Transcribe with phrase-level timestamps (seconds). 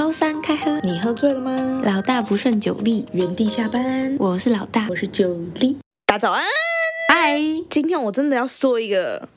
[0.00, 1.82] 周三开喝，你喝醉了吗？
[1.84, 4.16] 老大不胜酒力，原地下班。
[4.18, 5.76] 我是老大，我是酒力。
[6.06, 6.42] 大家早安，
[7.12, 7.38] 嗨！
[7.68, 9.28] 今天我真的要说一个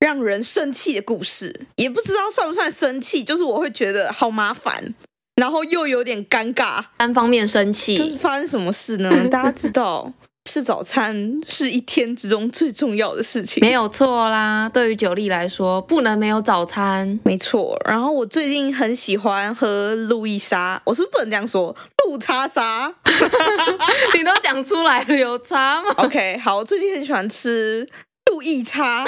[0.00, 4.92] 让人生气的故事，也不知道算不算生气，就是我会觉得好麻烦，
[5.36, 7.96] 然后又有点尴尬，单方面生气。
[7.96, 9.12] 这是发生什么事呢？
[9.30, 10.12] 大家知道。
[10.48, 14.66] 吃早餐是一天之中最重要的事情，没有错啦。
[14.66, 17.78] 对于酒力来说，不能没有早餐，没错。
[17.84, 21.76] 然后我最近很喜欢喝路易莎，我是不是不能这样说？
[22.06, 22.90] 路叉沙，
[24.16, 27.86] 你都讲出来了，有差吗？OK，好，我最近很喜欢吃
[28.30, 29.04] 路易叉，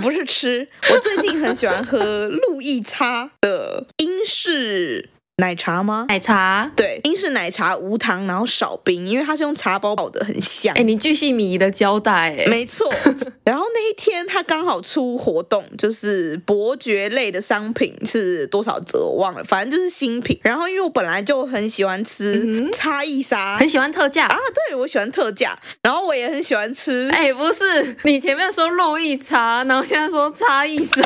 [0.00, 5.10] 不是吃，我最近很喜欢喝路易叉的英式。
[5.40, 6.06] 奶茶吗？
[6.08, 10.72] 奶茶，对，英式奶茶无糖，然后少冰，因为它是用茶包包的，很香。
[10.74, 12.92] 哎，你巨细靡遗的交代，哎，没错。
[13.42, 20.38] 然后那一天它刚好出活动，就是伯爵类的商品是多少折我忘了，反正就是新品。
[20.42, 24.36] 然后因为我本来就很喜欢吃差异沙，很喜欢特价啊，
[24.68, 25.58] 对，我喜欢特价。
[25.82, 31.00] 然后我也很喜欢吃，哎，不是，你前面说路易茶，然后现在说差异沙，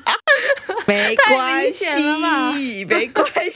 [0.86, 3.49] 没关系，没关系。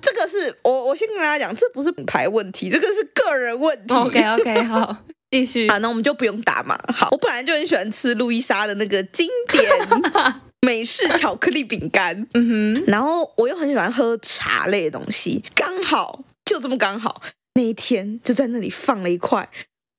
[0.00, 3.94] 这个是我，我先跟大家讲，这不是品牌问题，这个是个人问题。
[3.94, 4.96] OK OK，好，
[5.30, 5.66] 继续。
[5.70, 6.78] 啊，那我们就不用打嘛。
[6.94, 9.70] 好，我本来就很喜欢吃路易莎的那个经典
[10.66, 12.26] 美式巧克力饼干。
[12.34, 17.22] 嗯哼，然后我又很喜欢喝茶类的东西，刚好就这么刚好，
[17.54, 19.48] 那一天就在那里放了一块。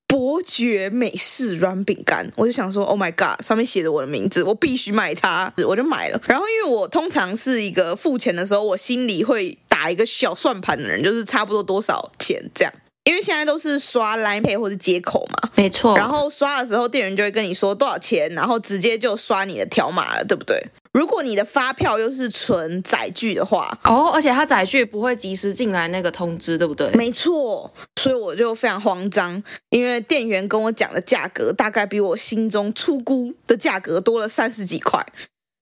[0.08, 6.22] 伯爵美式软饼干，我就想说，Oh my god，上面写着我的名字，我必须买它，我就买了。
[6.26, 12.74] 然后，因为我通常是一个付钱的时候，我心里会打一个小算盘的人，就是差不多多少钱这样。
[13.08, 15.96] 因为现在都是刷 Line Pay 或者接口嘛，没错。
[15.96, 20.62] 然后刷的时候，店员就会跟你说多少钱，然后直接就刷你的条码了，对不对？
[20.92, 26.90] 如果你的发票又是存载具的话，哦，而且它载具不会及时进来那个通知，对不对？
[26.96, 35.02] 没错，所以我就非常慌张，因为店员跟我讲的价格大概比我心中初估的价格多了三十几块，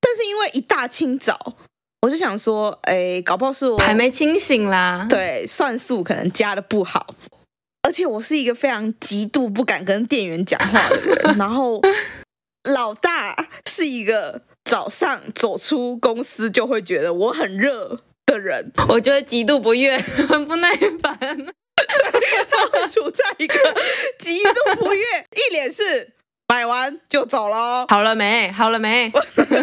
[0.01, 1.53] 但是因为一大清早，
[2.01, 7.13] 我就想说，哎，搞不好是我还没清醒啦，对，算数可能加的不好，
[7.85, 11.81] 而且我是一个非常极度不敢跟店员讲话的人， 然后
[12.73, 14.41] 老大是一个。
[14.67, 19.95] 早上走出公司就会觉得我很热的人，我觉得极度不悦，
[20.27, 21.19] 很不耐烦。
[21.19, 21.85] 对，
[22.49, 23.53] 他会处在一个
[24.17, 25.03] 极度不悦，
[25.35, 26.14] 一脸是
[26.47, 27.85] 买完就走喽。
[27.89, 28.51] 好了没？
[28.51, 29.11] 好了没？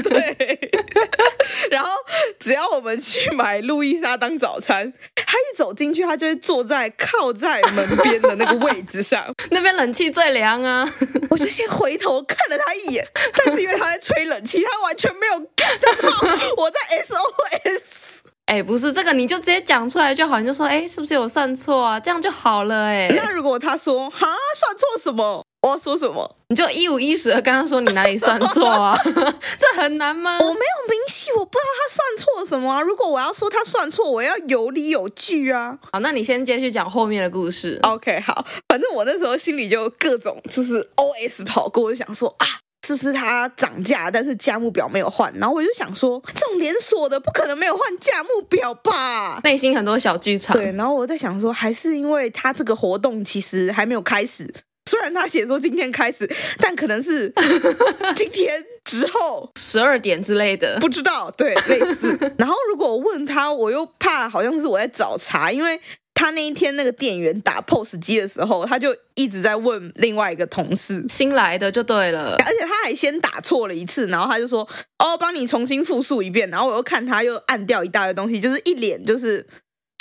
[0.03, 0.71] 对。
[1.71, 1.91] 然后
[2.39, 10.87] 只要我们去买路易莎当早餐，他一走进去，他就会坐在靠在门边的那个位置上， 那边冷气最凉啊。
[11.31, 13.07] 我就先回头看了他一眼，
[13.37, 16.11] 但是因为他在吹冷气，他完全没有 get 到
[16.57, 18.03] 我在 SOS。
[18.47, 22.01] 哎，不是这个，你就直接讲出来就好，你就说，哎，是不是有算错啊？
[22.01, 22.87] 这样就好了。
[22.87, 24.27] 哎，那如果他说，哈，
[24.57, 25.45] 算错什么？
[25.63, 26.37] 我要说什么？
[26.49, 28.99] 你就一五一十的跟他说你哪里算错啊？
[29.05, 30.39] 这很难吗？
[30.41, 32.81] 我没有明细，我不知道他算错什么啊。
[32.81, 35.79] 如果我要说他算错，我要有理有据啊。
[35.93, 37.79] 好，那你先继续讲后面的故事。
[37.83, 42.47] OK，好，反正我那时候心里就各种就是 OS 跑过，我就想说啊，
[42.85, 45.33] 是不是他涨价，但是价目表没有换？
[45.39, 49.39] 然后我就想说，这种连锁的不可能没有换价目表吧？
[49.45, 50.57] 内心很多小剧场。
[50.57, 54.53] 对，然后我在想说，还是因为他这个活动其实还没有开始。
[54.93, 57.33] 虽然他写说今天开始，但可能是
[58.15, 61.31] 今天之后十二点之类的，不知道。
[61.31, 62.15] 对，类似。
[62.37, 65.81] 然后如果我问他，我又怕好像是我在找茬，因为
[66.13, 74.69] 他那一天那个店员打 POS 机的时候，他就一直在问另外一个同事，新来的就对了，而且他还先打错了一次，然后他就说
[75.03, 79.47] ：“哦，帮你重新复述一遍。”然后我又看他又按掉一大堆东西，就是一脸就是。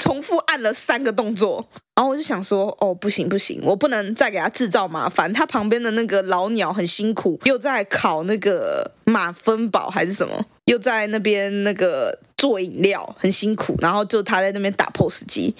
[0.01, 5.31] 重复按了三个动作，然后我就想说，哦，不行不行，我不能再给他制造麻烦。
[5.31, 13.75] 他旁边的那个老鸟很辛苦，又在烤那个马芬堡还是什么，又在那边那个做饮料，很辛苦。
[13.79, 15.55] 然后就他在那边打 POS 机，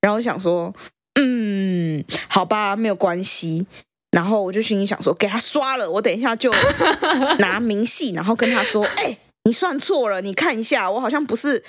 [0.00, 0.74] 然后我想说，
[1.14, 3.68] 嗯，好吧，没有关系。
[4.10, 6.52] 然后我就心里想说，给他刷了，我等一下就
[7.38, 11.62] 拿明细， 然后跟他说，哎，你算错了，你看一下，我好像不是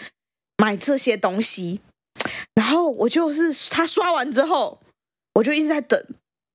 [0.57, 1.81] 买这些东西。
[2.55, 4.79] 然后我就是他刷完之后，
[5.33, 6.01] 我就一直在等，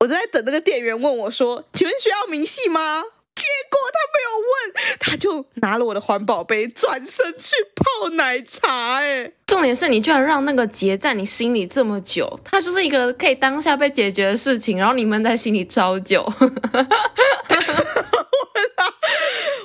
[0.01, 3.03] 我就在等那个店员问我说：“请问需要明细吗？”
[3.41, 8.97] 结果他没有问，他就拿了我的环保杯转身去泡奶茶。
[8.97, 16.23] 哎，重点是你居然让那个结在你心里这么久，它就是一个可以当下被解决的事情，然后你闷在心里超久。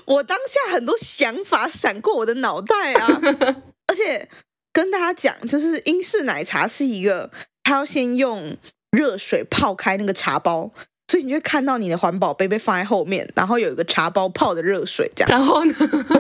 [0.06, 3.20] 我当下很多想法闪过我的脑袋啊。
[3.22, 3.56] 而
[3.92, 4.30] 而且
[4.76, 7.32] 跟大家讲，就是英式奶茶是一个，
[7.64, 8.58] 它要先用
[8.92, 10.70] 热水泡开那个茶包，
[11.08, 15.74] 所以你就会看到你的环保杯被放在后面，然后有一个茶包泡的热水这样，然后呢，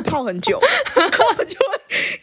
[0.05, 0.57] 泡很久，
[0.95, 1.65] 然后我就会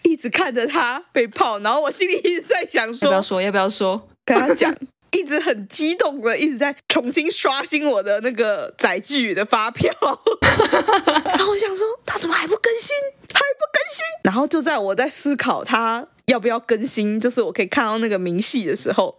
[0.05, 4.75] 一直看着它被泡，然后我心里一直在想说，要不要说，要不要说，跟他讲。
[5.15, 13.22] 一直很激动的，一直在重新刷新我的那个载具的发票， 然后我想说他怎么还不更新，还
[13.59, 14.05] 不更新？
[14.25, 19.19] 然后就在我在思考他要不要更新，就是我可以看到那个明细的时候，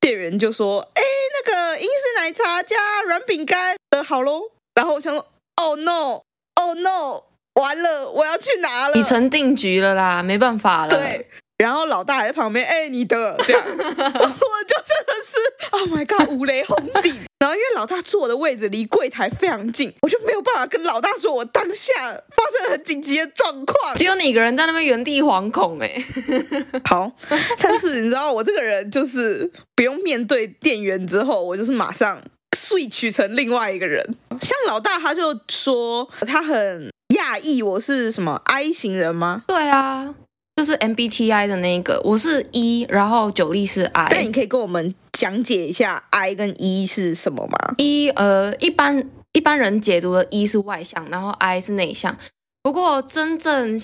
[0.00, 1.02] 店员就说：“哎，
[1.44, 4.42] 那个英式奶茶加软饼干的好喽。”
[4.74, 5.26] 然后我想说
[5.56, 7.24] ：“Oh no，Oh no，
[7.60, 11.28] 完了，我要去拿了，已成定局了啦，没办法了。”对。
[11.62, 17.20] 然后老大还在旁边，哎，你的这样， 我就真的是，Oh my god，五雷轰顶。
[17.38, 26.04] 然后因为老大坐的位置离柜台非常近，我就没有办法跟老大说，我当下发生了很紧急的状况，只有你一个人在那边原地惶恐哎。
[26.84, 27.10] 好，
[27.58, 32.20] 但是你知道我这个人就是不用面对店员之后，我就是马上
[32.56, 34.04] switch 成另外一个人。
[34.40, 39.42] 像老大他就说他很讶异我是什么 I 型人吗？
[39.48, 40.14] 对啊。
[40.54, 44.08] 就是 MBTI 的那个，我是 E，然后九力是 I。
[44.10, 52.16] 但你可以跟我们讲解一下 I 跟 E 是什么吗？E 呃，一般一般人解读的 E 是外向，然后 I 是内向。
[52.62, 53.80] 不过真正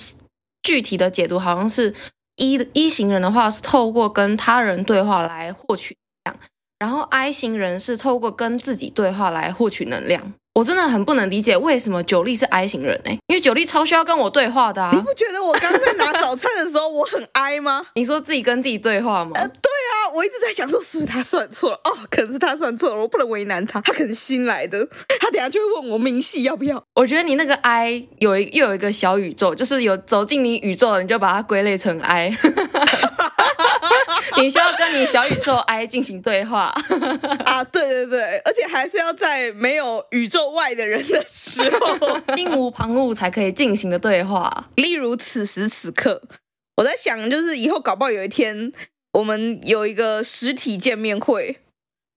[0.62, 1.94] 具体的解读好像是
[2.36, 6.40] E 的 E 型人的话是透过跟他人对话来获取能量，
[6.78, 10.34] 然后 I 型人是透过跟自己对话来获取能量。
[10.58, 13.12] 我真的很不能理解为什么九力是 I 型人呢？
[13.28, 14.90] 因为九力超需要跟我对话的啊！
[14.93, 17.87] 你不觉得我刚在拿早餐的时候我很 I 吗？
[17.94, 19.31] 你说自己跟自己对话吗？
[19.37, 24.84] 呃，对啊，我一直在想说是不是他算错了哦，可能是他算错了，我不能为难他，他可能新来的，
[25.20, 26.82] 他等下就会问我明细要不要。
[26.96, 32.37] 我觉得你那个 I 有一又有一个小宇宙，就是有走进你宇宙的，你就把它归类成 I。
[34.40, 36.73] 你需要跟你小宇宙 I 进行对话
[37.44, 37.64] 啊！
[37.64, 41.99] 对对对，而且还是要在没有宇宙外的人的时候，
[42.37, 44.70] 心无旁骛才可以进行的对话。
[44.76, 46.23] 例如此时此刻，
[46.76, 48.73] 我在想，就是以后搞不好有一天，
[49.12, 51.58] 我们有一个实体见面会。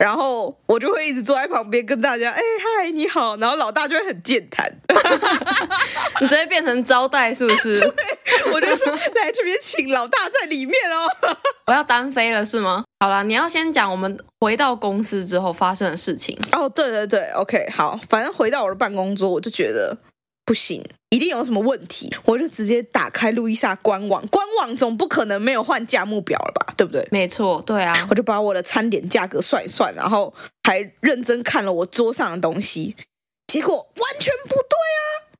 [0.02, 2.42] 然后我就会一直坐在旁边跟大家，哎
[2.80, 3.38] 嗨，你好。
[3.38, 4.68] 然后老大就会很健谈，
[6.20, 7.80] 你直接变成招待是不是？
[7.80, 11.38] 对，我就说来这边请老大在里面哦。
[11.68, 12.84] 我要单飞了是吗？
[13.00, 16.36] 好了，你要先讲我们回到公司之后发生的事情。
[16.54, 19.96] 哦，对对对，OK，好，反正回到我的办公桌，我就觉得。
[20.44, 26.74] 不行，一定有什么问题，我就直接打开路易莎官网，官网总不可能没有换价目表了吧？
[26.78, 27.06] 对不对？
[27.12, 32.96] 没错，对啊，我就把我的餐点价格算一算，然后还认真看了我桌上的东西，
[33.46, 35.36] 结果完全不对啊！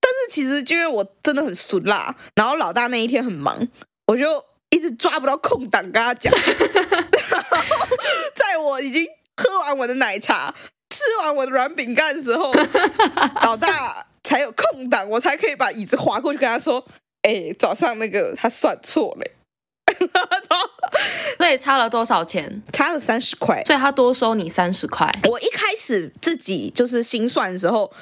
[0.00, 3.68] 但是其实就因为我真的很俗辣，然后老大那一天很忙，
[4.08, 6.32] 我就一直抓不到空档跟他讲。
[7.30, 7.56] 然后
[8.34, 9.06] 在我已经
[9.36, 10.52] 喝完我的奶茶、
[10.90, 12.52] 吃完我的软饼干的时候，
[13.42, 14.05] 老大。
[14.26, 16.84] 才有空档，我才可以把椅子划过去跟他说
[17.22, 19.26] ：“哎、欸，早上那个他算错了。”
[21.38, 22.60] 所以差了多少钱？
[22.72, 25.08] 差了三十块，所以他多收你三十块。
[25.28, 27.92] 我一开始自己就是心算的时候，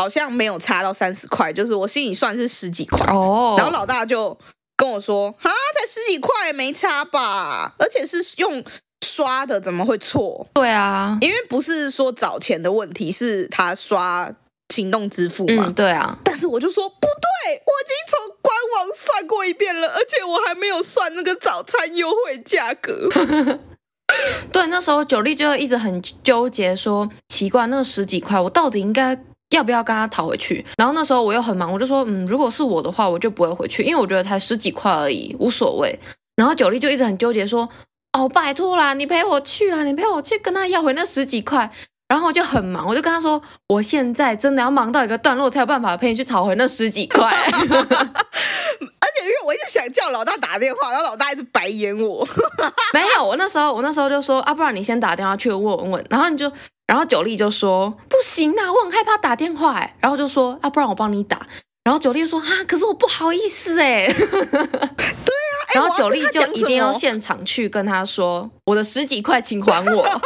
[0.00, 3.06] 好像没有差到三十块，就是我心里算是十几块。
[3.12, 4.36] 哦、oh，然后老大就
[4.76, 7.74] 跟我说：“啊，才十几块，没差吧？
[7.78, 8.64] 而且是用
[9.04, 14.34] 刷的，怎么会错？”对啊，因为不是说找钱的问题，是他刷。
[14.68, 23.08] 行动支付嘛、嗯，对啊，但是我就说不对，我已经从官网算过一遍了，而且我还没有算那个早餐优惠价格。
[24.52, 29.18] 对，那时候九力就一直很纠结说，说奇怪，那十几块我到底应该
[29.50, 30.64] 要不要跟他讨回去？
[30.76, 35.98] 然后那时候我又很忙，我就说，嗯，如果是我的话，我就不会回去，因为我觉得才十几块而已，无所谓。
[36.36, 37.68] 然后九力就一直很纠结说，
[38.12, 41.70] 哦，拜托啦，你陪我去啦，你陪我去跟他要回那十几块。
[42.06, 47.30] 然后我就很忙，我就跟他说，我现在真的要忙到一个段落，才有办法陪你去讨回那十几块。
[47.30, 52.26] 而且因为我一直想叫老大打电话，然后老大一直白眼我。
[52.92, 56.06] 没有，我那时候我那时候就说啊，不然你先打电话去问问问。
[56.10, 56.50] 然后你就，
[56.86, 59.96] 然后九力就说不行啊，我很害怕打电话哎。
[60.00, 61.38] 然后就说啊，不然我帮你打。
[61.84, 64.06] 然后九力就说啊，可是我不好意思 哎。
[64.12, 65.34] 对。
[65.74, 70.20] 然后九力就一定要现场去跟他说：“我的十几块，请还我。”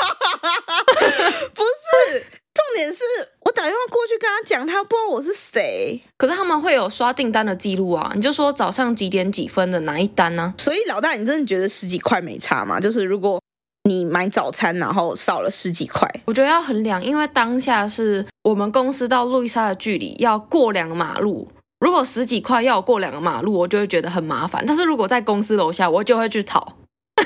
[2.79, 3.03] 点是
[3.45, 6.01] 我打电话过去跟他讲，他不知道我是谁。
[6.17, 10.55] 可是他们会有刷订单的记录啊，你就说早上几点几分的哪一单呢？
[10.57, 12.79] 所以老大，你真的觉得十几块没差吗？
[12.79, 13.41] 就是如果
[13.89, 21.49] 你买早餐然后少了十几块，我觉得要衡量，因为当下是我们公司到路易莎的距离要过两个马路。
[21.81, 24.65] 如果十几块要我过两个马路，我就会觉得很麻烦。
[24.67, 26.78] 但是如果在公司楼下，我就会去讨。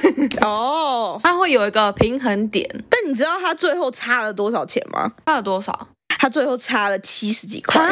[0.43, 2.85] 哦，它会有一个平衡点。
[2.91, 5.13] 但你知道他最后差了多少钱吗？
[5.27, 5.89] 差了多少？
[6.19, 7.91] 他最后差了七十几块。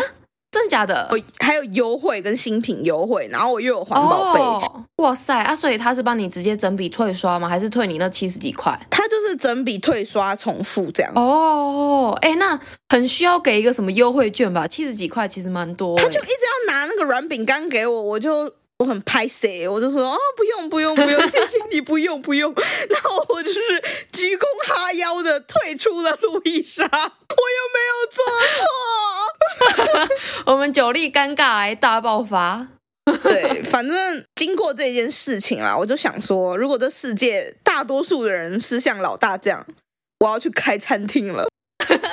[0.52, 1.08] 真假的？
[1.12, 4.40] 我还有优惠跟新品优惠，然后我又有环保杯。
[4.40, 5.54] 哦、哇塞啊！
[5.54, 7.48] 所以他是帮你直接整笔退刷吗？
[7.48, 8.76] 还是退你那七十几块？
[8.90, 11.12] 他就是整笔退刷重复这样。
[11.14, 14.66] 哦，哎，那很需要给一个什么优惠券吧？
[14.66, 15.96] 七十几块其实蛮多。
[15.96, 16.28] 他就一直
[16.66, 18.52] 要拿那个软饼干给我，我就。
[18.80, 22.50] 我很拍谁，我就说啊，不用不用不用，谢谢你，不用不用。
[22.88, 23.60] 然后我就是
[24.10, 27.04] 鞠躬哈腰的退出了路易莎， 我又
[27.76, 28.24] 没有做
[30.00, 30.16] 错。
[30.52, 32.68] 我们酒力尴尬癌大爆发。
[33.22, 39.66] 对，反正经过这件事情啦，我就想说，如果这世界大多数的人是像老大这样，
[40.20, 41.48] 我要去开餐厅了。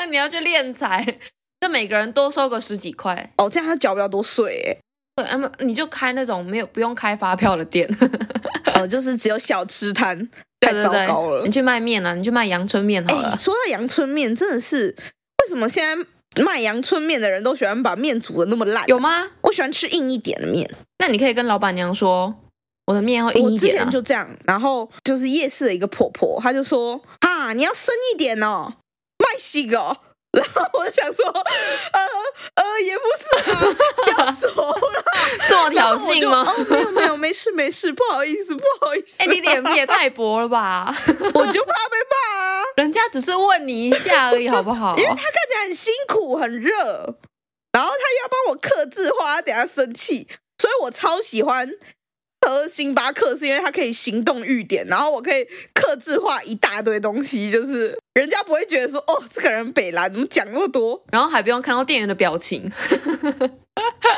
[0.09, 1.17] 你要去练财，
[1.61, 3.31] 就每个人多收个十几块。
[3.37, 4.77] 哦，这样他缴不了多税哎。
[5.17, 7.89] 对，那么你就开那种没有不用开发票的店，
[8.79, 10.15] 哦，就是只有小吃摊，
[10.59, 11.41] 太糟糕了。
[11.43, 13.35] 你去卖面啊，你去卖阳春面好了。
[13.35, 14.95] 说到阳春面，真的是
[15.41, 18.87] 为什么现在卖阳春面的人都喜欢把面煮的那么烂？
[18.87, 19.31] 有吗？
[19.41, 20.69] 我喜欢吃硬一点的面。
[20.99, 22.35] 那你可以跟老板娘说，
[22.85, 23.81] 我的面要硬一点啊。
[23.81, 28.75] 我之前就这样，然后就是夜市的一个婆婆，她就说啊，你要深一点哦，
[29.17, 29.97] 卖细个。
[30.37, 32.01] 然后我就想说，呃
[32.55, 35.03] 呃，也不是啊，要熟了，
[35.49, 36.43] 这么挑衅吗？
[36.47, 39.15] 哦，没有没有，没事没事，不好意思不好意思。
[39.19, 40.93] 哎，你脸皮也 太薄了吧？
[41.33, 42.63] 我就怕被骂啊。
[42.77, 44.95] 人家只是问你一下而已，好不好？
[44.97, 46.71] 因为他看起来很辛苦很热，
[47.71, 50.27] 然后他要帮我客制化，等下生气，
[50.59, 51.71] 所以我超喜欢。
[52.47, 62.71] 喝星巴克是因为它可以行动预点，然后我可以克制化一大堆东西，就是人家不会觉得说哦，这个人北兰怎么讲那么多，然后还不用看到店员的表情。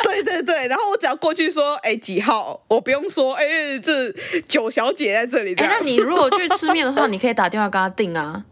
[0.04, 2.64] 对对对，然后我只要过去说，哎，几号？
[2.68, 4.12] 我不用说，哎，这
[4.48, 5.56] 九小姐在这里。
[5.56, 8.46] 哎，那你如果去吃面的话，你可以打电话跟他订啊，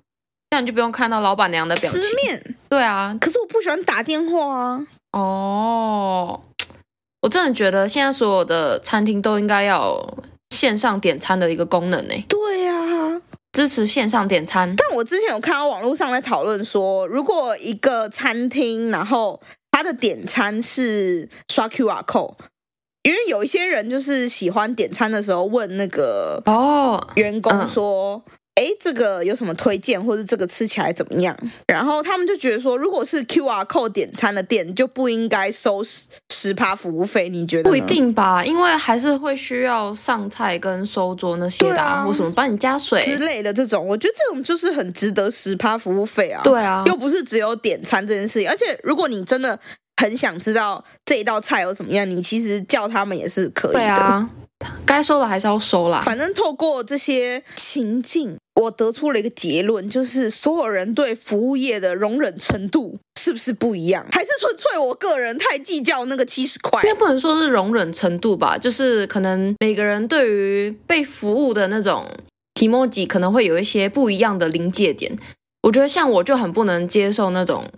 [0.49, 2.01] 这样你就不用看到老板娘的表情。
[2.01, 2.55] 吃面？
[2.67, 4.87] 对啊，可是我不喜欢打电话啊。
[5.11, 6.41] 哦。
[7.21, 12.13] 我真的觉得现在所有的餐厅都应该要有线上点餐的一个功能呢。
[12.29, 13.21] 对呀、啊，
[13.51, 14.75] 支持线上点餐。
[14.75, 22.35] 但我之前有看到网络上在讨论说，如果一个餐厅，然后他的点餐是刷 QR code，
[23.03, 28.23] 因为有一些人就是喜欢点餐的时候问那个哦员工说。
[28.59, 31.37] 哎，这个有什么推荐，或者这个吃起来怎么样？
[31.67, 35.83] 然后他们就觉得说，如果是 QR code 点餐的店，就不应该收
[36.37, 37.29] 十十趴服务费。
[37.29, 37.69] 你觉得？
[37.69, 43.85] 不一定吧，因为还是会需要上菜跟收桌那些的，啊，或什么帮你加水之类的这种。
[43.85, 46.41] 我觉得这种就是很值得十趴服务费啊。
[46.43, 48.49] 对啊，又不是只有点餐这件事情。
[48.49, 49.59] 而且如果你真的
[50.01, 53.79] 很想知道这一道菜有怎么样，你其实叫他们也是可以的。
[53.79, 54.29] 对啊，
[54.85, 56.01] 该收的还是要收啦。
[56.01, 58.37] 反正透过这些情境。
[58.57, 64.03] 我得出了一个结论，就是所有人对服务业的容忍程度是不是不一样？
[64.11, 66.81] 还是纯粹我个人太计较那个七十块？
[66.81, 72.09] 应该不能说是容忍程度吧，就是可能每个人对于被服务的那种
[72.59, 75.15] kimoji 可能会有一些不一样的临界点。
[75.61, 77.69] 我觉得像我就很不能接受那种。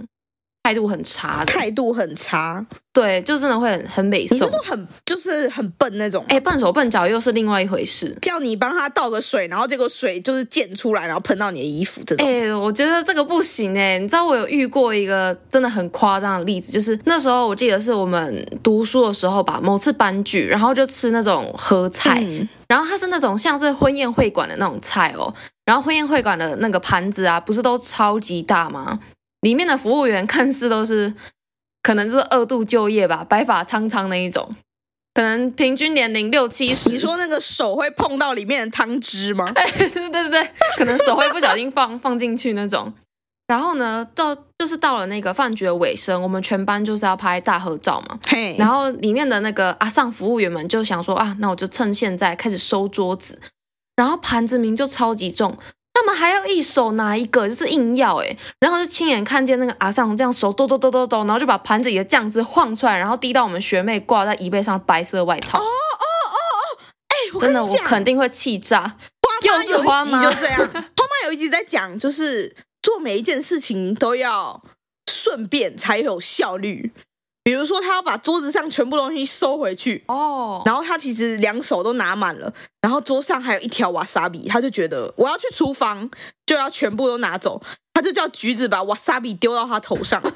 [0.63, 2.63] 态度很差的，态度很差，
[2.93, 4.37] 对，就真的会很很美送。
[4.37, 6.23] 你是说很就是很笨那种？
[6.27, 8.15] 哎，笨手笨脚又是另外一回事。
[8.21, 12.27] 叫你帮他倒个水，然后这个水就是溅出来，然后喷到你的衣服，这种。
[12.27, 13.97] 哎，我觉得这个不行哎。
[13.97, 25.33] 你知道我有遇过一个真的很夸张的例子，就是那时候我记得是我们读书的时候吧，某次班聚，然后就吃那种合菜，嗯、然后它是那种像是婚宴会馆的那种菜哦，
[25.65, 28.99] 然后婚宴会馆的那个盘子啊，不是都超级大吗？
[29.41, 31.13] 里面的服务员看似都是，
[31.81, 34.55] 可能就是二度就业吧，白发苍苍那一种，
[35.13, 36.89] 可能平均年龄六七十。
[36.89, 39.49] 你说那个手会碰到里面的汤汁吗？
[39.55, 42.93] 哎，对对对对，可能手会不小心放 放进去那种。
[43.47, 48.19] 然后呢，到就是到了那个饭局的尾声，我们全班就是要拍大合照嘛。
[48.27, 48.55] 嘿。
[48.59, 53.41] 然后里面的那个阿尚服务员们就想说啊，那我就趁现在开始收桌子，
[53.95, 55.57] 然后盘子名就超级重。
[55.99, 65.59] 他们还要一手拿一个，就是硬要哎，然后就亲眼看见那个阿桑这样手抖抖抖抖抖，然后就把盘子里的酱汁晃出来，然后滴到我们学妹挂在椅背上的白色外套。
[65.59, 66.79] 哦哦哦哦，
[67.09, 68.95] 哎，真的，我肯定会气炸。
[69.41, 74.61] 就是花妈就这样，花妈有一集在讲，就是做每一件事情都要
[75.09, 76.91] 顺便才有效率。
[77.43, 80.67] 比如说，他要把桌子上全部东西收回去哦，oh.
[80.67, 86.09] 然后他其实两手都拿满了，然后桌上还有一条瓦萨比，他就觉得我要去厨房
[86.45, 87.61] 就要全部都拿走，
[87.93, 90.21] 他就叫橘子把瓦萨比丢到他头上。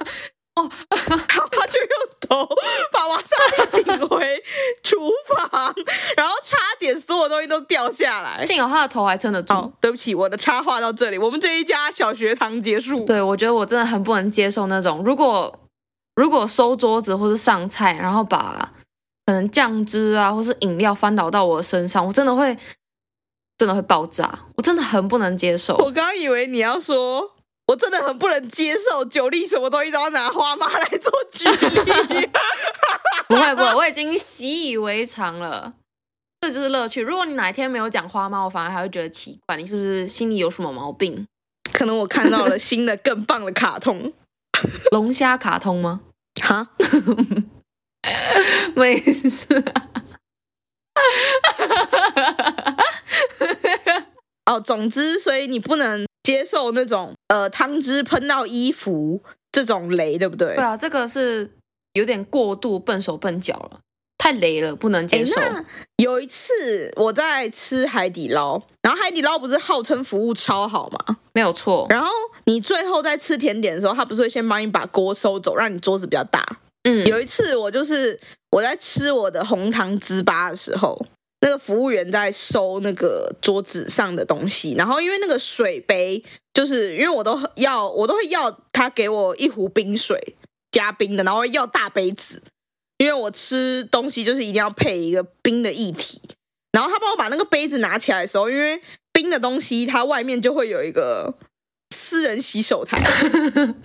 [0.56, 1.90] 哦，然后他就用
[2.30, 2.48] 头
[2.92, 4.44] 把瓦萨比顶回
[4.84, 5.74] 厨房，
[6.16, 8.46] 然后差点所有东西都掉下来。
[8.46, 9.52] 幸好他的头还撑得住。
[9.52, 13.04] 哦，对不起，我的插话到这里，我们这一家小学堂结束。
[13.04, 15.60] 对，我觉得我真的很不能接受那种，如果
[16.16, 18.74] 如果收桌子或是上菜，然后把
[19.26, 22.58] 可能酱汁啊或是饮料翻倒到我的身上，我真的会
[23.58, 25.76] 真的会爆炸，我真的很不能接受。
[25.84, 27.32] 我刚刚以为你要说。
[27.68, 32.30] 我真的很不能接受酒力什么东西都要拿花妈来做举例。
[33.26, 35.74] 不会不会，我已经习以为常了，
[36.42, 37.02] 这就是乐趣。
[37.02, 41.26] 如果你哪一天没有讲花妈，我反而还会觉得奇怪，你是不是心里有什么毛病？
[41.72, 44.12] 可能我看到了新的更棒的卡通，
[44.92, 46.02] 龙虾卡通吗？
[46.42, 46.70] 哈，
[48.76, 49.90] 没事、啊。
[54.52, 56.06] 哦，总之，所以你不能。
[56.24, 60.56] 接受那种呃汤汁喷到衣服这种雷，对不对？
[60.56, 61.52] 对啊，这个是
[61.92, 63.82] 有点过度笨手笨脚了，
[64.24, 65.42] 太雷了，不能接受。
[65.98, 71.18] 有一次我在吃海底捞，然后海底捞不是号称服务超好吗？
[71.34, 71.86] 没有错。
[71.90, 72.10] 然后
[72.46, 76.42] 你最后在吃甜点的时候，他不是会先帮你把锅收走，让你桌子比较大。
[76.84, 78.18] 嗯，有一次我就是
[78.52, 81.06] 我在吃我的红糖糍粑的时候。
[81.42, 90.38] 那个服务员在收那个桌子上的东西，然后因为那个水杯，就是因为我都要，我都会要他给我一壶冰水
[90.72, 92.42] 加冰的，然后要大杯子，
[93.04, 96.22] 因为我吃东西就是一定要配一个冰的液体。
[96.72, 98.82] 然后他帮我把那个杯子拿起来的时候，因为
[99.12, 101.38] 冰的东西它外面就会有一个
[101.94, 102.98] 私人洗手台，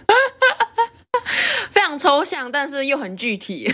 [1.72, 3.70] 非常抽象，但是又很具体。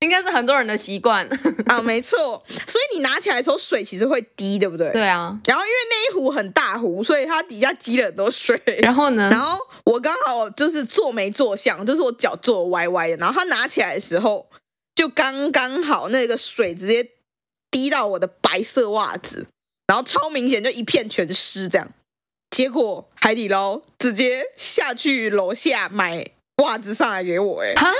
[0.00, 1.28] 应该是很多人的习惯
[1.66, 2.42] 啊，没错。
[2.66, 4.90] 所以你拿起来的时候，水其实会滴，对不对？
[4.92, 5.36] 对啊。
[5.46, 8.60] 然后因为那一壶很大壶，所以它底下积了很多水。
[8.82, 9.28] 然后呢？
[9.30, 13.16] 然后我刚好就是坐没坐相，就是我脚坐歪歪的。
[13.16, 14.48] 然后他拿起来的时候，
[14.94, 17.10] 就刚刚好那个水直接
[17.70, 19.48] 滴到我的白色袜子，
[19.88, 21.90] 然后超明显，就一片全湿这样。
[22.50, 26.24] 结果海底捞直接下去楼下买
[26.62, 27.92] 袜子上来给我，哎，哈。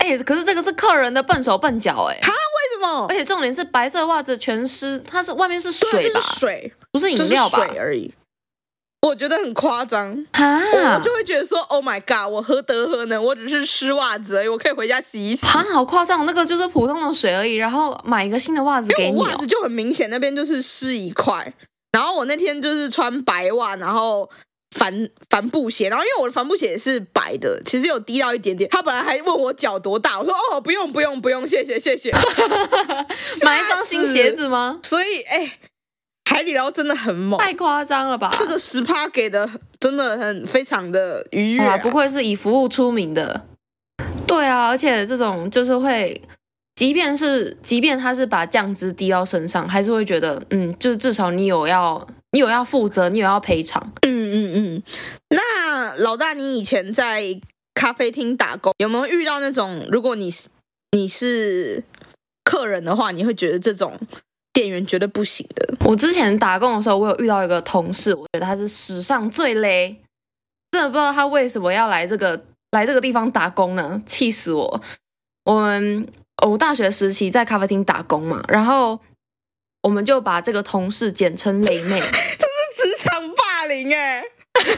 [0.00, 3.06] 哎、欸，可是这个是客人的笨手笨脚哎，哈为什么？
[3.08, 6.20] 而且重点是白色袜子全湿，它是外面是水吧？
[6.20, 7.58] 是水不是饮料吧？
[7.58, 8.14] 就是水而已。
[9.02, 10.60] 我觉得很夸张啊！
[10.94, 13.22] 我就会觉得说，Oh my god，我何德何能？
[13.22, 15.46] 我只是湿袜子而已，我可以回家洗一洗。
[15.46, 16.24] 啊，好夸张！
[16.24, 19.24] 那个就是普通的水而已，然后买一个新的袜子给你、哦。
[19.24, 21.52] 袜子就很明显，那边就是湿一块。
[21.92, 24.30] 然后我那天就是穿白袜，然后。
[24.70, 28.68] 帆帆布鞋，然后因为我的帆布鞋也是白的，其实有滴到一点点。
[28.70, 32.10] 他本来还问我脚多大，我说哦，不用不用不用，谢谢谢谢。
[33.44, 34.78] 买一双新鞋子吗？
[34.82, 35.58] 所以哎，
[36.28, 38.30] 海底捞真的很猛，太夸张了吧？
[38.38, 39.48] 这个十趴给的
[39.80, 43.46] 真的很非常的愉悦啊，不愧是以服务出名的。
[44.26, 46.20] 对啊，而且这种就是会。
[46.74, 53.92] 即便是，即便他是把酱汁滴到身上，还是会觉得，嗯，就是至少你有要，你有要负责，你有要赔偿。
[54.02, 54.82] 嗯嗯嗯。
[55.30, 57.40] 那老大，你以前在
[57.74, 60.48] 咖啡厅打工，有没有遇到那种，如果你是
[60.92, 61.82] 你是
[62.44, 63.98] 客人的话，你会觉得这种
[64.52, 65.74] 店员绝对不行的？
[65.84, 69.96] 我之前打工的时候，我有遇到一个同事，我觉得他是史上最雷，
[70.72, 74.02] 真的不知道他为什么要来这个来这个地方打工呢？
[74.06, 74.80] 气死我！
[75.44, 76.06] 我们。
[76.46, 79.00] 我大学时期在咖啡厅打工嘛，然后
[79.88, 84.22] 我们就把这个同事简称雷妹，这是职场霸凌哎！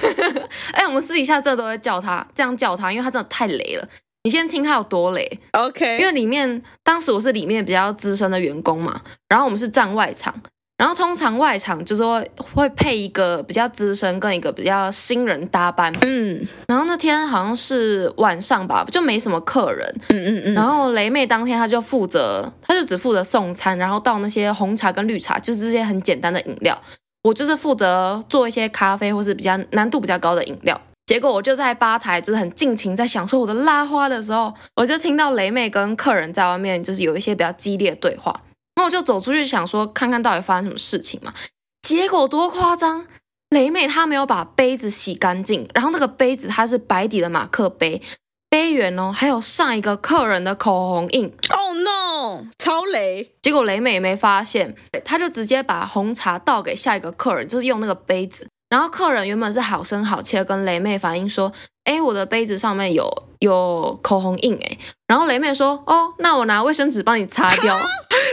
[0.70, 3.88] 哎，我们私底下这都会叫他这样叫他，因为他真的太雷了。
[4.22, 5.98] 你先听他有多雷，OK？
[5.98, 10.32] 因为里面当时我是里面比较资深的员工嘛，然后我们是站外场。
[10.80, 26.78] 然后通常外场就是说会配一个比较资深跟一个比较新人搭班，嗯，然后那天好像是晚上吧，就没什么客人，嗯嗯嗯，然后雷妹当天她就负责，她就只负责送餐，然后倒那些红茶跟绿茶，就是这些很简单的饮料，
[27.24, 30.80] 我就是负责做一些咖啡或是比较难度比较高的饮料。
[31.04, 38.34] 结果我就在吧台就是很尽情在享受我的拉花的时候，我就听到雷妹跟客人在外面就是有一些比较激烈的对话。
[38.80, 41.34] 然后我就走出去想说，看看到底发生什么事情嘛。
[41.82, 43.06] 结果多夸张，
[43.50, 48.00] 雷妹她没有把杯子洗干净，然后那个杯子它是白底的马克杯，
[48.48, 51.30] 杯缘哦，还有上一个客人的口红印。
[51.50, 53.34] Oh no，超雷！
[53.42, 58.48] 结果雷妹也没发现，她就直接把红茶倒给下一个客人，就是用那个杯子。
[58.70, 61.52] 然后客人原本是好声好气的跟雷妹反映说
[61.84, 63.06] ：“哎，我的杯子上面有
[63.40, 67.76] 有口红印哎。”然后雷妹说：“哦，那我拿卫生纸帮你擦掉。”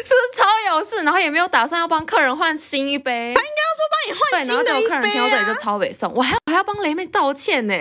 [0.08, 1.04] 是不是超有事？
[1.04, 3.34] 然后也没有打算要帮客人换新一杯。
[3.36, 4.72] 他应该要说帮你换新的一杯啊。
[4.72, 7.74] 对，然后这个客人听到这里就超北宋，我还还要帮雷妹道歉呢。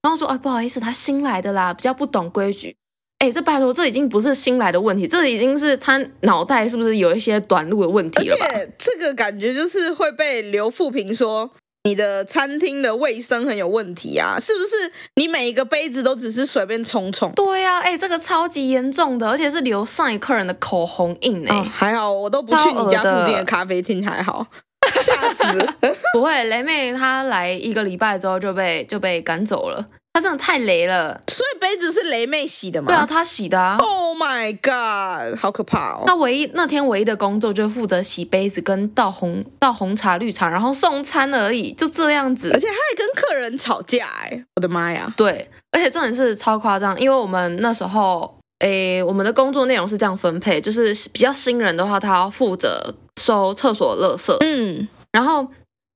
[0.00, 2.74] 然然后说啊，不好意思，他新来的啦，比较不懂规矩。
[3.18, 8.46] 哎，这拜托，这已经不是新来的问题，这已经是他脑袋是不是有一些短路的问题了吧？
[8.48, 11.50] 而且这个感觉就是会被刘富平说
[11.88, 14.92] 你的餐厅的卫生很有问题啊，是不是？
[15.14, 17.32] 你每一个杯子都只是随便冲冲？
[17.32, 24.46] 对呀、啊，哎，这个超级严重的，而且是留上一客人的口红印哎、哦，还好我都不去你家附近的咖啡厅，还好，
[25.00, 25.66] 吓死！
[26.12, 29.86] 不会，雷妹她来一个礼拜之后就被就被赶走了。
[30.18, 32.88] 他真的太雷了，所以杯子是雷妹洗的吗？
[32.88, 33.76] 对啊，他洗的啊。
[33.78, 36.02] Oh my god，好可怕哦！
[36.08, 42.50] 他唯一那天唯一的工作就是负责洗杯子跟倒红倒红茶绿茶，然后送餐而已，就这样子。
[42.52, 45.14] 而且他还跟客人吵架，哎，我的妈呀！
[45.16, 55.46] 对，而且重点是超夸张，因为我们那时候，诶，我们的工作内容是这样分配，就是比较新人的话，他要负责收厕所垃圾，嗯，然后。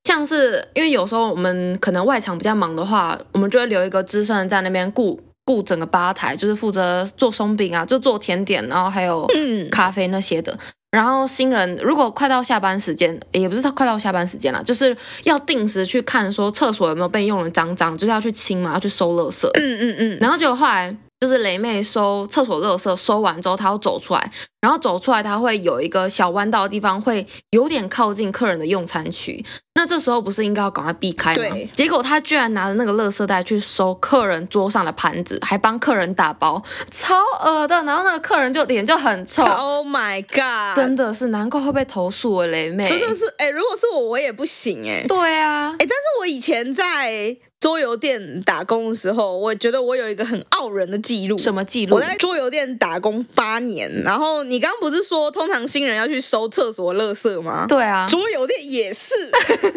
[0.05, 9.27] 像是因为有时候我们可能外场比较忙的话，我们就会留一个资深人在那边顾顾整个吧台，就是负责做松饼啊，就做甜点，然后还有
[9.71, 10.59] 咖啡那些的。
[10.91, 19.49] 然后新人如果快到下班时间，也不是他快到下班时间了，就是要定时去看说厕所有没有被用的脏脏，就是要去清嘛，要去收垃圾。
[19.55, 20.19] 嗯嗯嗯。
[20.21, 20.97] 然后结果后来。
[21.23, 29.45] 就是雷妹收厕所垃圾，收完之后她要走出来，然后走出来他会有一个小弯道的地方，会有点靠近客人的用餐区。
[29.75, 31.57] 那这时候不是应该要赶快避开吗？
[31.75, 37.83] 结果他居然拿着那个垃圾袋去收客人桌上的盘子，还帮客人打包，超恶的。
[37.83, 39.43] 然后那个客人就脸就很臭。
[39.43, 40.77] Oh my god！
[40.77, 42.89] 真的是难怪会被投诉啊，雷妹。
[42.89, 45.07] 真的是哎、欸，如果是我，我也不行哎、欸。
[45.09, 47.37] 对啊，哎、欸，但是我以前在。
[47.63, 51.39] 桌游店打工的时候，我觉得我有一个很傲人的记录。
[51.39, 51.95] 什么记录？
[51.95, 53.89] 我在桌游店打工八年。
[54.03, 57.65] 然后你刚刚不是说，通常新人要去收厕所垃圾吗？
[57.67, 59.15] 对啊，桌游店也是。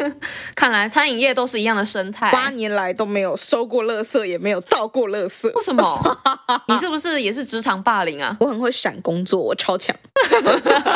[0.54, 2.30] 看来餐饮业都是一样的生态。
[2.30, 5.50] 八年来都没有收过垃圾，也没有倒过垃圾。
[5.50, 6.20] 为什么？
[6.68, 8.36] 你是不是也是职场霸凌啊？
[8.38, 9.96] 我很会闪工作，我超强。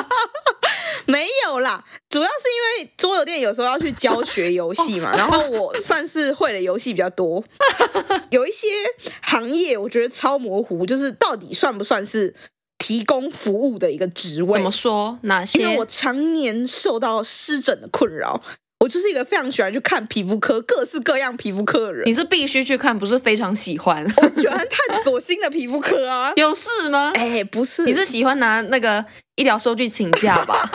[1.06, 2.34] 没有啦，主要是
[2.82, 7.42] 因为桌游店有时候要去教学游戏嘛，然后我算是会的游戏比较多。
[8.28, 8.66] 有一些
[9.22, 12.34] 行业我觉得超模糊，就是到底算不算是
[12.80, 14.54] 提供服务的一个职位？
[14.54, 15.16] 怎么说？
[15.22, 15.60] 哪些？
[15.60, 18.42] 因为我常年受到湿疹的困扰。
[18.82, 22.08] 我就是一个非常喜欢去看皮肤科，各式各样皮肤科的人。
[22.08, 24.02] 你是必须去看，不是非常喜欢？
[24.16, 26.32] 我喜欢探索新的皮肤科啊。
[26.40, 27.12] 有事吗？
[27.16, 29.04] 哎，不是，你是喜欢拿那个
[29.36, 30.66] 医疗收据请假吧？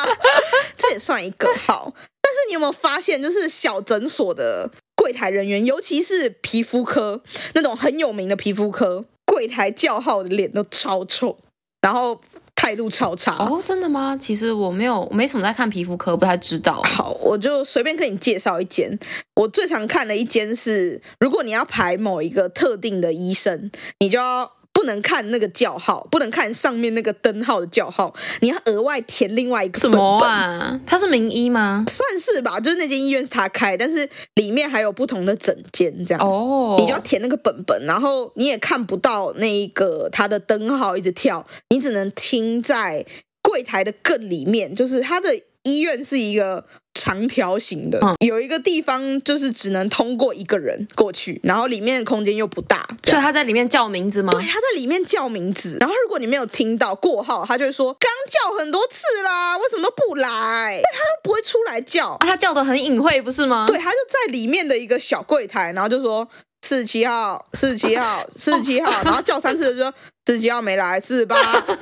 [0.76, 1.94] 这也算一个好。
[2.20, 7.22] 但是你有没有发现，就是小诊所的柜台人员，尤其是皮肤科
[7.54, 11.38] 那种很有名的皮肤科，柜台叫号的脸都超臭，
[11.80, 12.20] 然后。
[12.54, 14.16] 态度超差哦，真的吗？
[14.16, 16.80] 其实我没有，没什么在看皮肤科，不太知道。
[16.84, 18.96] 好，我就随便跟你介绍一间。
[19.34, 24.52] 我最常看的一间是，如果你要排某一个特定的医生，你就要。
[24.82, 29.78] 不能看那个叫号，不能看上面那个灯号的叫号，你要额外填另外一个。
[29.78, 30.80] 什么啊？
[30.84, 31.84] 他是名医吗？
[31.88, 43.06] 算是吧，就是那间医院是他开，但是里面还有不同的诊间，这样哦，你就要填那个本本，然后你也看不到那一个他的灯号一直跳，你只能听在
[43.40, 46.64] 柜台的更里面，就是他的医院是一个。
[46.94, 54.32] 长条形的，有一个地方就是只能通过一个人过去，然后里面的空间又不大，所以他在里面叫名字吗？
[54.32, 60.80] 对，他在里面叫名字，然后如果你没有听到过号，他就会说刚叫很多次啦，为什么都不来？
[60.80, 63.66] 但他又不会出来叫，啊，他叫的很隐晦，不是吗？
[63.66, 66.28] 对，他就在里面的一个小柜台，然后就说
[66.60, 69.92] 四十七号，四十七号， 四十七号，然后叫三次就说
[70.24, 71.36] 四十七号没来，四十八，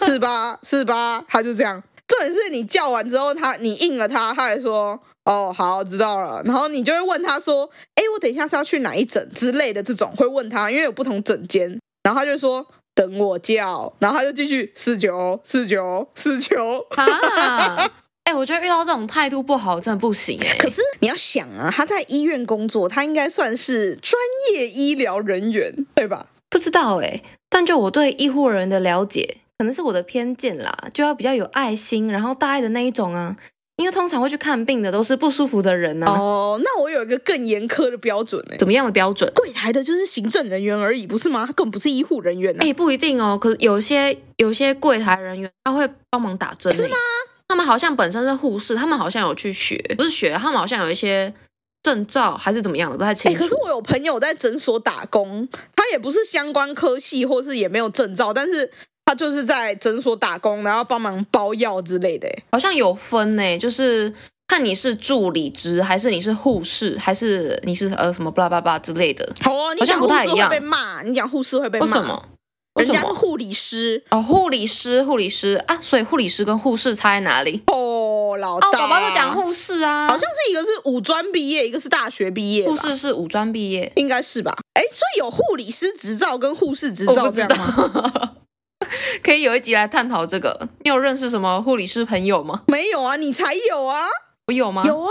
[0.07, 1.83] 四十八，四十八，他就这样。
[2.11, 5.01] 重点是你叫完之后，他你应了他，他还说。
[5.27, 6.42] 哦，好，知道了。
[6.44, 16.85] 然后你就会问他说：“哎，我等一下是要去哪一诊之类的这种，会问他，因为有不同诊间。”然后他就说：“等我叫。”然后他就继续四九四九四九。
[16.96, 17.88] 啊！
[18.25, 20.57] 哎，我觉得遇到这种态度不好，真的不行哎。
[20.59, 24.14] 可是你要想啊，他在医院工作，他应该算是专
[24.53, 26.27] 业医疗人员，对吧？
[26.49, 33.37] 不知道哎，但就我对医护人员的了解，可能是我的偏见啦，就要比较有爱心，然后大爱的那一种啊。
[33.77, 36.18] 因为通常会去看病的都是不舒服的人呢、啊。
[36.18, 38.57] 哦，那我有一个更严苛的标准呢。
[38.59, 39.31] 怎么样的标准？
[39.35, 41.44] 柜台的就是行政人员而已，不是吗？
[41.46, 42.57] 他根本不是医护人员。
[42.59, 43.37] 哎，不一定哦。
[43.37, 46.96] 可是有些有些柜台人员他会帮忙打针，是吗？
[47.49, 51.35] 他们好像本身是护士，他们好像有去学，不是学，他们好像有一些
[51.83, 53.38] 证照还是怎么样的，不太清楚。
[53.38, 55.46] 可是我有朋友在诊所打工，
[55.77, 58.70] 他也不是相关科系，或是也没有证照，但是。
[59.11, 64.14] 他就是在诊所打工，然后帮忙包药之类的，好像有分呢，就是
[64.46, 69.29] 看你是助理职，还是你是护士，还是你是呃什么巴拉巴拉之类的。
[69.40, 71.87] 好哦，你讲护士会被骂，你讲护士会被骂。
[71.87, 72.25] 为什么？
[72.77, 77.61] 人家是护理师哦，护理师，护理师啊，所以护理师跟护士差在哪里？
[77.66, 82.64] 哦，老大，哦，宝宝都讲护士啊，好像是一个是五专毕业，一个是大学毕业。
[82.64, 84.57] 护士是五专毕业，应该是吧？
[84.75, 88.35] 哎，所以有护理师执照跟护士执照这样吗？
[89.23, 90.69] 可以有一集来探讨这个。
[90.81, 92.62] 你有认识什么护理师朋友吗？
[92.66, 94.07] 没有啊，你才有啊，
[94.47, 94.83] 我有吗？
[94.87, 95.11] 有啊。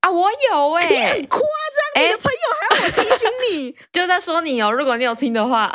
[0.00, 4.70] 啊，我有哎、欸，你很夸张，你的朋友还要我提醒你， 就在说你哦。
[4.70, 5.72] 如果你有听的话，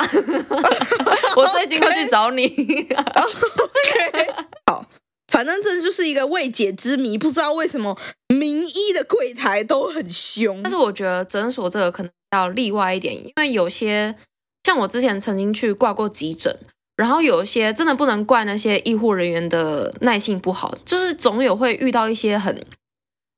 [1.36, 2.46] 我最近会去找你。
[2.46, 4.32] OK，
[4.66, 4.86] 好，
[5.28, 10.62] 反正这就是一个未解之谜，不知道为什么名医的柜台都很凶。
[10.62, 14.16] 但是我觉得诊所这个可能要例外一点，因为有些
[14.64, 16.58] 像我之前曾经去挂过急诊，
[16.96, 22.64] 然后有一些真的不能怪那些医护人员的耐性不好，就是总有会遇到一些很。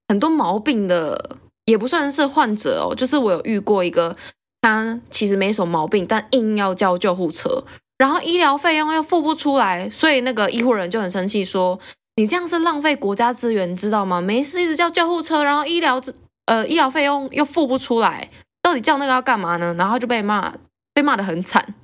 [0.09, 4.16] 很多毛病的也不算是患者哦，就是我有遇过一个，
[4.61, 7.64] 他其实没什么毛病，但硬要叫救护车，
[7.99, 11.77] 然后医疗费用又付不出来，所以那个医护人就很生气，说
[12.14, 14.21] 你这样是浪费国家资源，知道吗？
[14.21, 16.01] 没事一直叫救护车，然后医疗
[16.45, 18.31] 呃医疗费用又付不出来，
[18.62, 19.75] 到底叫那个要干嘛呢？
[19.77, 20.55] 然后就被骂，
[20.95, 21.75] 被骂得很惨。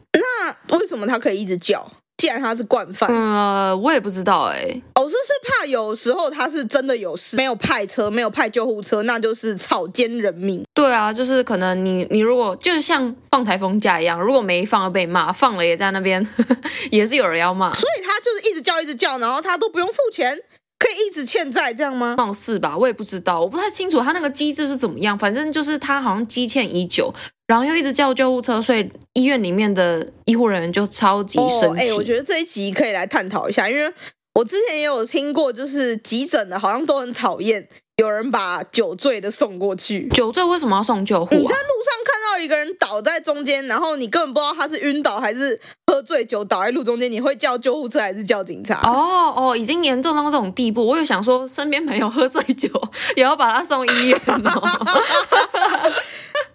[0.68, 1.90] 那为什么他可以一直叫？
[2.18, 10.64] 既然他是惯犯，嗯、呃，我也不知道哎、哦、是是怕有时候他是真的有事，没有派车，没有派救护车，那就是草菅人命。
[10.72, 16.24] 对啊，就是可能你你如果就像放台风假一样，如果没放就被骂，放了也在那边，
[16.92, 17.74] 也是有人要骂。
[17.74, 20.38] 所以他就是一直叫一直叫，然后他都不用付钱，
[20.82, 22.16] 可以一直欠债这样吗？
[22.18, 25.16] 貌似吧，我也不知道，我不太清楚他那个机制是怎么样。
[25.16, 27.14] 反正就是他好像积欠已久。
[27.46, 31.82] 然后又一直叫救护车，所以医院里面的医护人员就超级生气。
[31.82, 33.92] 哎、哦，我觉得这一集可以来探讨一下，因为
[34.34, 40.08] 我之前也有听过，就是急诊的，好像都很讨厌有人把酒醉的送过去。
[40.08, 41.36] 酒醉为什么要送救护、啊？
[41.36, 42.01] 你在路上看
[42.32, 48.80] 到一个人倒在中间，然后你根本不知道他是晕倒还是喝醉酒倒在路中间，你会叫救护车还是叫警察？
[48.84, 52.68] 哦哦，已经严重到这种地步，我有想说，身边朋友喝醉酒
[53.16, 54.62] 也要把他送医院哦。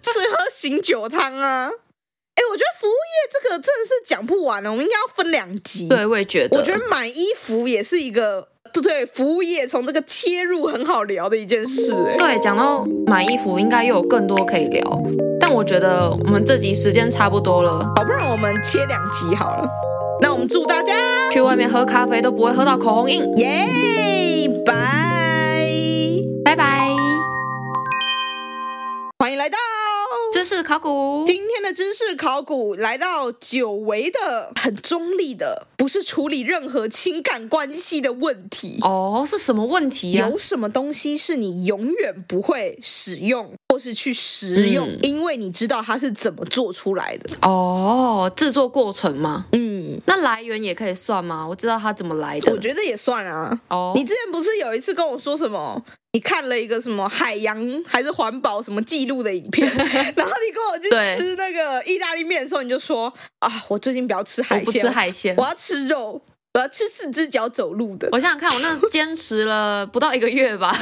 [0.02, 1.68] 适合醒酒汤啊！
[1.68, 5.88] 哎，我觉得服务业这个真的是讲不完了，我们应该要分两集。
[5.88, 6.58] 对，我也觉得。
[6.58, 11.92] 我觉得买衣服也是一个对对，服务业从这个切入很好聊的一件事。
[11.92, 15.02] 哎，对，讲到买衣服，应该又有更多可以聊。
[15.48, 19.66] 但我觉得我们这集时间差不多了，好，不然我们切两集好了。
[20.20, 20.92] 那我们祝大家
[21.32, 23.24] 去外面喝咖啡都不会喝到口红印。
[23.38, 23.66] 耶，
[24.66, 24.74] 拜
[26.44, 26.90] 拜拜，
[29.18, 29.56] 欢迎来到。
[30.30, 39.24] 知识考古，今天的知识考古来到久违的、很中立的，不是处理任何情感关系的问题哦。
[39.26, 40.28] 是什么问题呀？
[40.28, 47.36] 有什么东西是你永远不会使用，或是去食用，嗯，因为你知道它是怎么做出来的？
[47.42, 49.46] 哦，制作过程吗？
[49.52, 51.46] 嗯，那来源也可以算吗？
[51.48, 53.56] 我知道它怎么来的，我觉得也算啊。
[53.68, 55.80] 哦，你之前不是有一次跟我说什么？
[56.12, 66.20] 你看了一个什么海洋还是环保什么记录的影片， 然后你跟我去吃那个意大利面的时候，你就说啊，我最近不要吃海鲜，不吃海鲜，我要吃肉，
[66.54, 68.08] 我要吃四只脚走路的。
[68.10, 70.76] 我想想看，我那坚持了不到一个月吧。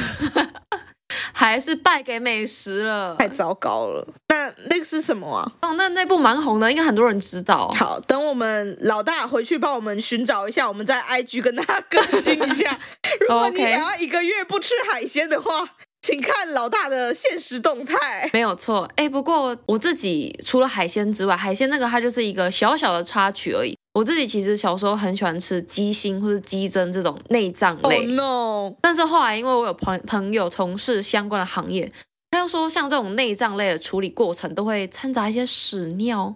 [1.33, 4.05] 还是败给美食了，太糟糕了。
[4.29, 5.51] 那那个是什么啊？
[5.61, 7.69] 哦，那那部蛮红的，应该很多人知道。
[7.77, 12.77] 好，等我们老大回去帮我们寻找一下，我们在 IG 跟他更新一下。
[13.29, 15.69] 如果你想要一个月不吃海鲜的话，
[16.01, 18.29] 请看老大的现实动态。
[18.33, 23.76] 没有错，哎，不过我自己除了海鲜之外，海鲜那个它就是一个小小的插曲而已。
[23.97, 28.75] 我自己其实小时候很喜欢吃鸡心或是鸡胗这种内脏类，Oh no！
[28.79, 31.91] 但是后来因为我有朋朋友从事相关的行业，
[32.29, 36.35] 他就说像这种内脏类的处理过程都会掺杂一些屎尿，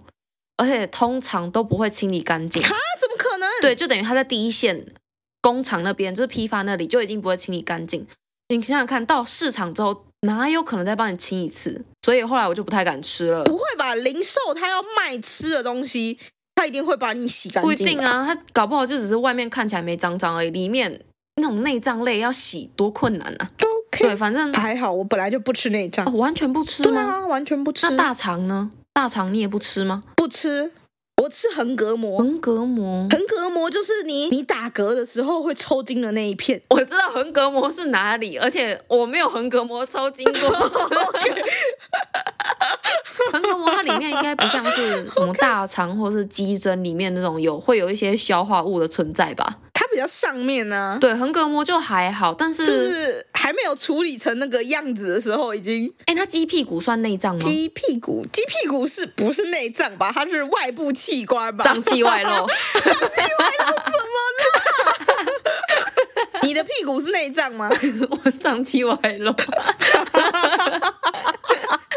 [0.57, 2.63] 而且通常都不会清理干净。
[2.63, 2.69] 啊？
[2.99, 3.47] 怎么可能？
[3.61, 4.83] 对，就等于他在第一线
[5.39, 8.03] 工厂那边，就是批发那里就已经不会清理干净。
[8.49, 11.85] 你想想看到市场之后，哪有可能再帮你清一次？
[12.01, 13.43] 所以后来我就不太敢吃了。
[13.43, 13.93] 不会吧？
[13.93, 16.17] 零售他要卖吃的东西。
[16.61, 17.67] 他一定会把你洗干净。
[17.67, 21.01] 不一定啊，他搞不好就只是外面看起来没脏脏而已，里面
[21.37, 23.49] 那种内脏类要洗多困难啊。
[23.97, 26.05] 对，反正还好，我本来就不吃内脏。
[26.05, 26.91] 哦，完全不吃吗？
[26.91, 27.89] 对啊，完全不吃。
[27.89, 28.69] 那大肠呢？
[28.93, 30.03] 大肠你也不吃吗？
[30.15, 30.71] 不吃，
[31.21, 32.17] 我吃横膈膜。
[32.17, 36.59] 横膈膜，横膈膜就是你你打嗝的时候会抽筋的那一片。
[36.69, 40.49] 我知道横膈膜是哪里，而且我没有横膈膜抽筋过。
[43.31, 49.57] 横膈膜它里面应该不像是什么大肠或是鸡胗里面那种有会有一些消化物的存在吧？
[49.73, 50.97] 它比较上面呢、啊。
[50.99, 57.41] 对，横膈膜就还好，但是就是还没有处理成那个样子的时候，已经哎，那鸡屁股算内脏吗？
[57.41, 60.11] 鸡屁股，鸡屁股是不是内脏吧？
[60.13, 61.65] 它是外部器官吧？
[61.65, 62.29] 脏器外露，
[62.85, 65.31] 脏器外露怎么了？
[66.43, 67.67] 你的屁股是内脏吗？
[68.23, 69.33] 我脏器外露。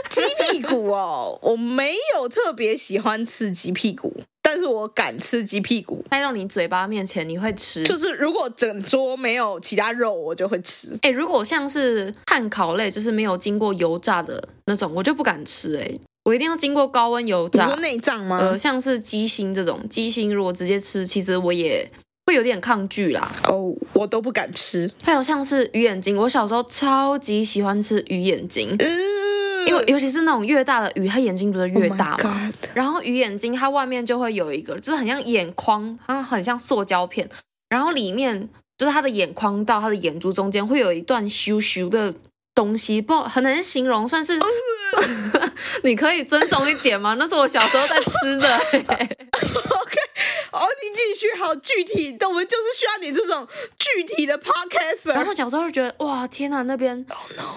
[0.09, 4.22] 鸡屁股哦，我没有特别喜欢吃鸡屁股。
[4.55, 7.83] 但是我敢吃鸡屁股，带到你嘴巴面前，你会吃。
[7.83, 10.93] 就是如果整桌没有其他肉，我就会吃。
[11.03, 15.81] 哎、欸，如果像是碳烤类，就是没有经过油炸的那种，我就不敢吃、欸。
[15.81, 17.64] 哎，我一定要经过高温油炸。
[17.64, 18.38] 你说内脏吗？
[18.40, 21.90] 呃，像是鸡心这种，鸡心如果直接吃，其实我也
[22.27, 23.33] 会有点抗拒啦。
[23.49, 24.88] 哦，我都不敢吃。
[25.03, 28.71] 还有像是鱼眼睛，我小时候超级喜欢吃鱼眼睛。
[28.79, 37.29] 嗯因为尤其是那种越大的鱼，它眼睛不是越大嘛？Oh、然后鱼眼睛它外面就会有一个，就是很像眼眶，它很像塑胶片，
[37.68, 42.12] 然后里面就是它的眼眶到它的眼珠中间会有一段咻咻的
[42.55, 44.38] 东西，不很难形容，算是
[45.83, 47.14] 你可以尊重一点吗？
[47.18, 48.57] 那是我小时候在吃的。
[48.59, 49.09] OK。
[50.55, 55.12] 哦，你继续好具体，我们就是需要你这种具体的 podcast。
[55.12, 57.05] 然后小时候就觉得，哇，天哪，那边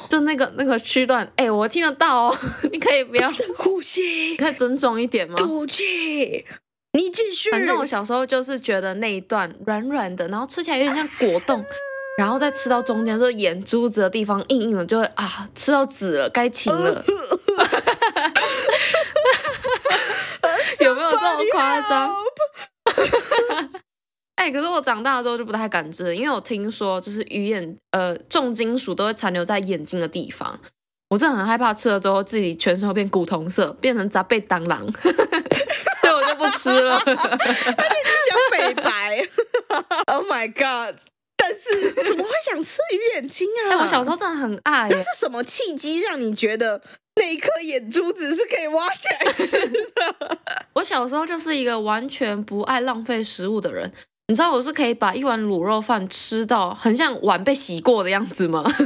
[0.09, 2.37] 就那个那个区段，哎，我听得到哦，
[2.71, 5.35] 你可以不要深呼吸，可以尊重一点吗？
[5.37, 6.45] 吐气，
[6.93, 7.51] 你继续。
[7.51, 11.63] 反正我小时候就是觉得那一段软软的，然后吃起来有点像果冻，
[12.17, 17.05] 然后再吃到中间，就是眼珠子的地方硬硬的，就会啊，吃到紫了，该停了。
[20.79, 22.09] 有没有这么夸张？
[24.35, 30.59] 哎、欸，可是我长大之后就不太敢吃，因为我听说就是鱼眼呃重金属都会残留在眼睛的地方，
[31.09, 37.01] 我真的很害怕吃了之后自己全身会变古铜色，变成杂贝当狼， 所以我就不吃了。
[37.05, 39.27] 那你想美白
[40.05, 40.95] ？Oh my god！
[41.35, 43.71] 但是怎么会想吃鱼眼睛啊？
[43.71, 44.87] 哎、欸，我小时候真的很爱。
[44.89, 46.81] 那是什么契机让你觉得？
[47.19, 50.39] 那一颗眼珠子是可以挖起来吃的。
[50.73, 53.91] 我小时候就是一个完全不爱浪费食物的人，
[54.27, 58.63] 你知道我是可以把一碗卤肉饭吃到很像碗被洗过的样子吗？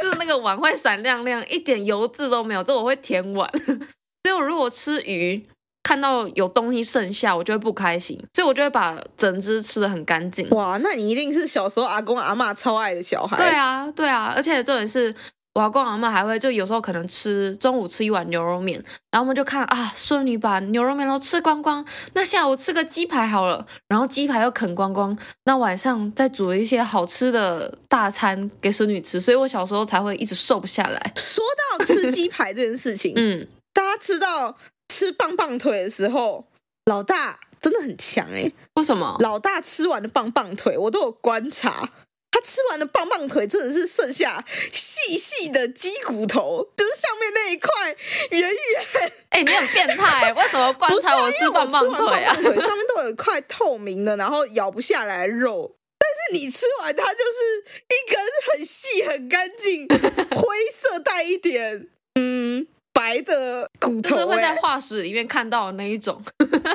[0.00, 3.50] 就是那个碗会闪亮亮，一点油渍都没有，这我会舔碗。
[3.64, 5.42] 所以我如果吃鱼，
[5.82, 10.48] 看到有东西剩下，我就会不开心，所以我就会把整只吃的很干净。
[10.50, 13.36] 哇，那你一定是小时候阿公阿妈超爱的小孩。
[13.38, 15.14] 对啊，对啊，而且重点是。
[15.58, 31.12] 我阿公阿嬷还会就有时候可能吃中午吃一碗牛肉面，然后我们就看啊，孙女把牛肉面都吃光光，那下午吃个鸡排好了，然后鸡排又啃光光，那晚上再煮一些好吃的大餐给孙女吃，所以我小时候才会一直瘦不下来。
[31.16, 31.44] 说
[31.76, 34.56] 到吃鸡排这件事情，嗯，大家知道
[34.88, 36.46] 吃棒棒腿的时候，
[36.84, 39.16] 老大真的很强哎，为什么？
[39.18, 41.90] 老大吃完的棒棒腿，我都有观察。
[42.38, 47.96] 他吃完的棒棒腿真的是剩下细细的鸡骨头，就是上面那一块
[48.30, 48.52] 圆圆。
[49.30, 52.32] 哎、欸，你很变态，为什么观察我吃棒棒腿啊？
[52.34, 55.74] 棒棒腿上面都有一块透明的，然后咬不下来的肉。
[55.98, 62.66] 但是你吃完它就是一根很细、很干净、灰色带一点嗯
[62.98, 66.20] 白的骨头，就是会在化石里面看到的那一种。
[66.36, 66.68] 对，对，对，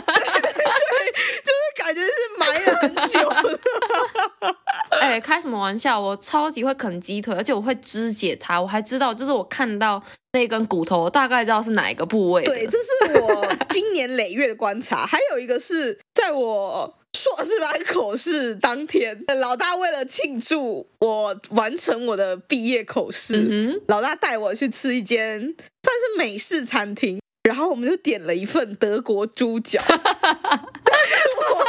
[1.44, 3.60] 就是感觉是埋了很久了。
[5.02, 6.00] 哎、欸，开什么玩笑！
[6.00, 8.62] 我超级会啃鸡腿，而且我会肢解它。
[8.62, 12.42] 我还知道，就是我看到那根骨头，我大概知道是哪一个部位。
[12.44, 15.06] 对，这是我经年累月的观察。
[15.06, 25.54] 还有一个是在我硕士班口试当天，老大为了庆祝我完成我的毕业口试，嗯、老大带我去吃一间
[25.94, 29.80] 算是美式餐厅，然后我们就点了一份德国猪脚。
[29.88, 31.64] 但是我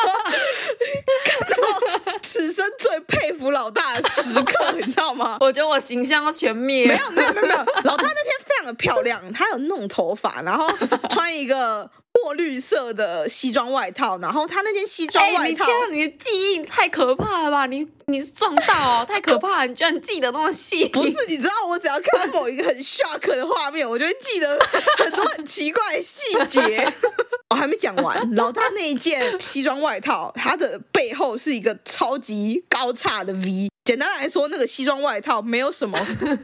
[1.25, 5.37] 看到此生最佩服老大的时刻，你知道吗？
[5.41, 6.87] 我觉得我形象要全灭。
[6.87, 10.67] 没有没有没有没有，老大那天非常的漂亮，他有弄头发，然后
[11.11, 11.91] 穿一个。
[12.25, 17.67] 墨绿色的西装外套，然后他那件西装外套，欸、你天，你的记忆太可怕了吧？
[17.67, 19.67] 你你是撞到哦， 太可怕了！
[19.67, 20.89] 你居然记得那么细？
[20.89, 24.59] 不是，你知道我只要看到某一个很 shock 的画面，我就会记得
[24.97, 26.91] 很多很奇怪的细节。
[27.53, 33.69] 我、哦、还没讲完，老大那一件西装外套，它的背后是一个超级高叉的 V。
[33.85, 35.99] 简单来说，那个西装外套没有什么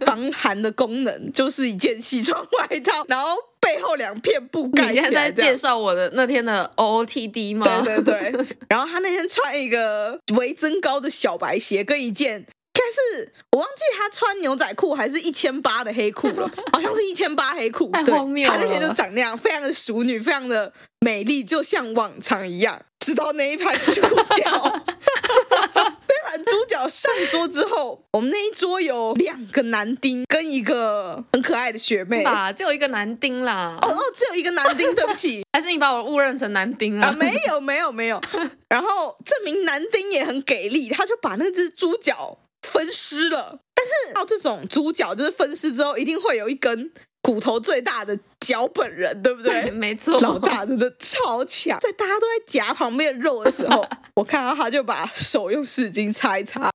[0.05, 3.37] 防寒的功能，就是一件西装外套，然后。
[3.63, 4.95] 背后两片布盖起来。
[4.95, 7.83] 你现在在介绍我的那天的 OOTD 吗？
[7.85, 8.47] 对对对。
[8.71, 17.91] 然后他那天穿一个微增高的小白鞋，跟一件应该是我忘记他穿牛仔裤还是一千八的黑裤了， 好像是一千八黑裤。
[17.91, 18.57] 太荒谬了。
[18.57, 22.81] 他那天就长那样，非常的淑女，非常的美丽，就像往常一样。
[23.01, 24.01] 直到那一盘猪
[24.43, 24.81] 脚，
[26.31, 32.23] 那盘完猪脚上桌之后，我们那一桌有两个男丁跟一个很可爱的学妹。
[32.23, 33.79] 吧，只有一个男丁啦。
[33.83, 37.09] 哦哦，只有一个男丁，对不起， 还是你把我误认成男丁了？
[37.09, 38.21] 啊，没有没有没有。
[38.69, 43.61] 然后这名男丁也很给力，他就把那只猪脚分尸了。
[43.75, 46.93] 但是到这种猪脚就是分尸之后，一定会有一根。
[47.31, 49.71] 骨头最大的脚本人，对不对？
[49.71, 51.79] 没错，老大真的超强。
[51.79, 56.69] 在大家都在夹旁边肉的时候， 我看到他就把手用湿巾擦一擦，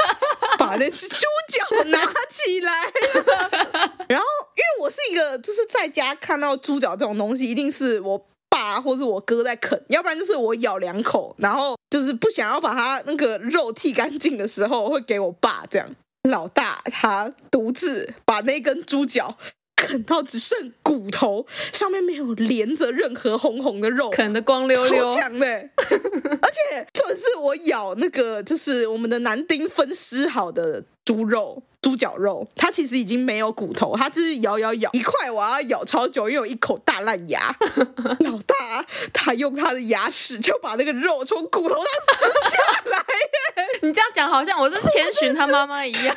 [0.58, 1.98] 把那只猪脚拿
[2.30, 3.92] 起来了。
[4.08, 4.24] 然后，
[4.56, 15.86] 因为我是一个，就是在家看到猪脚这种东西，一定是我爸或是我哥在啃，要不然就是我咬两口，然后就是不想要把它那个肉剃干净的时候，会给我爸这样。
[16.28, 19.36] 老大他独自把那根猪脚。
[19.78, 25.46] 啃到只剩骨头，上面没有连着任何红红的肉，啃得光溜溜，超强的。
[25.46, 37.56] 而且这是我咬那个，就是我们的男丁分尸好的猪肉、猪脚肉，它其实已经没有骨头，它只是咬咬咬一块，我要咬超久，因为有一口大烂牙。
[38.20, 43.04] 老大他用他的牙齿就把那个肉从骨头上撕下来。
[43.82, 46.16] 你这样讲好像我是千寻他妈妈一样。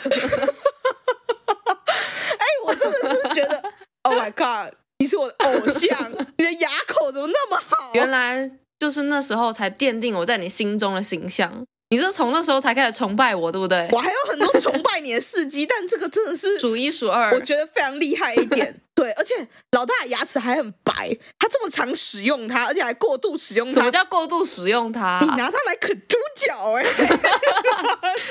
[2.75, 3.63] 真的是觉得
[4.03, 7.91] ，Oh my God，你是我的偶像，你的牙口怎么那么好？
[7.93, 11.65] 原来就是那时候才奠定我在你心中的形象。
[11.91, 13.85] 你是从那时候才开始崇拜我，对不对？
[13.91, 18.73] 我还有很多崇拜你的事迹， 但这个真的是数一数二，我觉得非常厉害一点。
[18.95, 19.35] 对，而且
[19.71, 23.79] 老大牙齿还很白，他这么常使用它，而且还过度使用它。
[23.79, 25.19] 什么叫过度使用它？
[25.21, 26.83] 你拿它来啃猪脚，哎，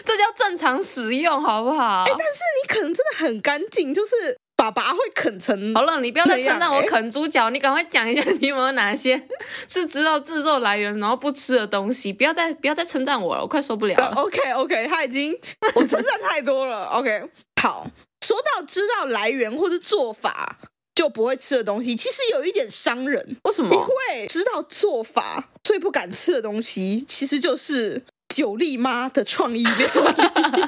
[0.06, 2.04] 这叫正常使用，好不好？
[2.06, 2.24] 但是
[2.62, 4.39] 你可能真的很干净，就是。
[4.61, 9.18] 爸爸会啃成好了，你不要再称赞我啃猪脚，你赶快讲一下你有没有哪些
[9.66, 14.12] 是知道制作来源然后不吃的东西，不要再不要再称赞我了，我快受不了了。
[14.12, 15.34] Uh, OK OK，他已经
[15.74, 16.84] 我称赞太多了。
[16.88, 17.22] OK，
[17.62, 17.90] 好，
[18.26, 20.58] 说到知道来源或是做法
[20.94, 23.38] 就不会吃的东西，其实有一点伤人。
[23.44, 23.74] 为什么？
[23.74, 30.62] 因为知道做法最不敢吃的东西，其实就是九力妈的创意料理。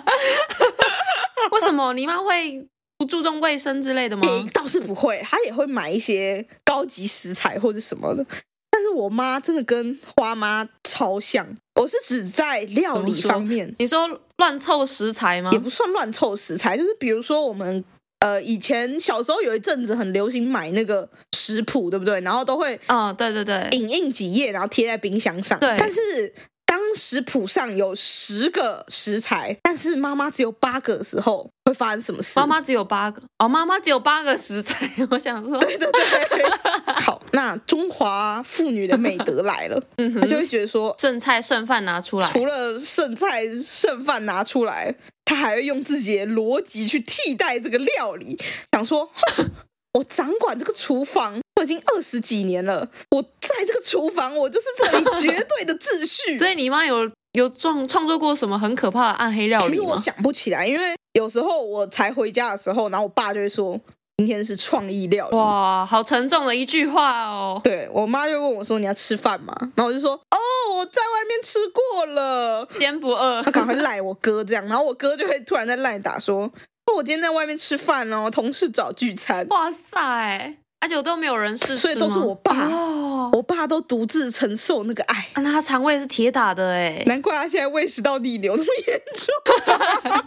[1.51, 2.66] 为什么你妈会？
[3.03, 4.25] 不注重卫生之类的吗？
[4.29, 8.25] 欸，倒是不会，她也会买一些高级食材或者什么的。
[8.71, 11.45] 但是我妈真的跟花妈超像，
[11.81, 13.75] 我是指在料理方面。
[13.81, 15.51] 你说乱凑食材吗？
[15.53, 17.85] 也不算乱凑食材，就是比如说我们
[18.21, 22.21] 呃以前小时候有一阵子很流行买那个食谱，对不对？
[22.21, 25.59] 然后都会哦，对对对，影印几页，然后贴在冰箱上。
[25.59, 26.33] 对，但是。
[26.73, 32.33] 当食谱上有十个食材，但是妈妈只有八个的时候，会发生什么事？
[32.41, 34.91] 妈妈只有八个哦，妈妈只有八个食材。
[35.11, 36.51] 我想说，对对对。
[36.97, 42.27] 好，那中华妇女的美德来了， 嗯哼，她就会觉得说，剩菜剩饭拿出来。
[42.33, 44.95] 除了剩菜剩饭拿出来，
[45.27, 48.41] 她还会用自己的逻辑去替代这个料理，
[48.73, 49.11] 想说，
[49.93, 51.39] 我掌管这个厨房。
[51.61, 53.23] 我已经二十几年了，我
[53.63, 56.37] 在这个厨房，我就是这里绝对的秩序。
[56.41, 59.71] 所以你妈有有创创作过什么很可怕的暗黑料理吗？
[59.71, 63.81] 其实我想不起来，因为有时候我才回家的时候，然后我爸就会说
[64.19, 65.37] 今天是创意料理。
[65.37, 67.61] 哇，好沉重的一句话哦。
[67.63, 69.55] 对，我妈就问我说你要吃饭吗？
[69.75, 70.39] 然后我就说哦，
[70.77, 73.43] 我在外面吃过了，天不饿。
[73.43, 76.51] 他赶快赖我哥这样，然后我哥就会突然在赖打说，
[76.95, 79.47] 我今天在外面吃饭哦，同事找聚餐。
[79.49, 80.57] 哇塞！
[80.83, 82.66] 而且我都没有人试，所以都是我爸。
[82.66, 85.28] 哦、我爸都独自承受那个爱。
[85.35, 89.33] 啊、那他肠胃是铁打的哎，难怪他现在胃食道逆流那么严重，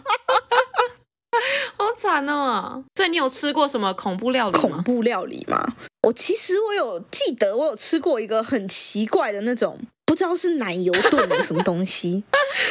[1.76, 2.82] 好惨哦！
[2.94, 4.58] 所以你有吃过什么恐怖料理？
[4.58, 5.62] 恐怖料理吗？
[6.04, 12.24] 我其实我有记得，我有吃过一个很奇怪的那种，不知道是奶油炖的什么东西，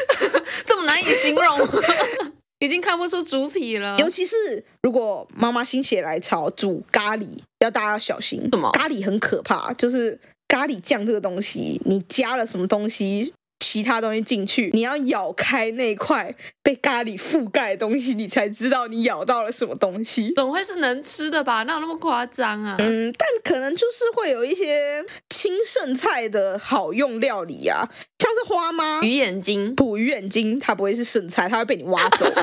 [0.65, 1.69] 这么难以形容。
[2.65, 7.27] 已经看不出主体了，尤其是如果妈妈心血来潮煮咖喱，
[7.59, 8.41] 要大家要小心。
[8.51, 8.71] 什么？
[8.71, 13.33] 咖喱很可怕，就是咖喱酱这个东西，你加了什么东西？
[13.57, 20.31] 其他东西进去，你要咬开那块被咖喱覆盖的东西，你才知道你咬到了什么东西。
[20.35, 21.63] 总会是能吃的吧？
[21.63, 22.75] 哪有那么夸张啊？
[22.79, 32.25] 嗯，但可能就是会有一些青剩菜的好用料理啊，像是花妈鱼眼睛，捕鱼眼睛，它不会是剩菜，它会被你挖走。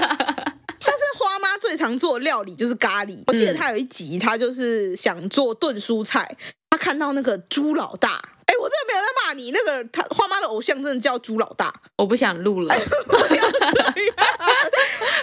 [0.81, 3.19] 像是花妈最常做的料理就是咖喱。
[3.29, 6.37] 我记得她有一集，她就是想做炖蔬菜，
[6.71, 8.21] 她看到那个猪老大。
[8.63, 9.51] 哎，我真的没有在骂你。
[9.51, 12.75] 那个他花妈的偶像真的叫猪老大， 我不想录了，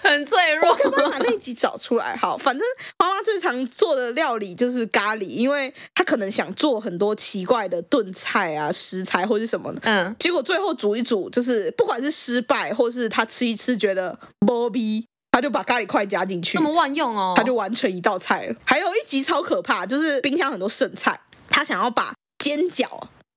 [0.03, 0.69] 很脆弱。
[0.71, 2.15] 我跟妈妈那集找出来。
[2.17, 2.65] 好，反正
[2.97, 9.81] 花妈最常做的料理就是咖喱，因为她可能想做很多奇怪的炖菜啊、食材或是什么的。
[9.83, 18.55] 嗯，结果最后煮一煮，就是不管是失败，或是她吃一吃觉得没味，她就把咖喱块加进去，那么万用哦，她就完成一道菜了。
[18.65, 21.19] 还有一集超可怕，就是冰箱很多剩菜，
[21.49, 22.87] 她想要把煎饺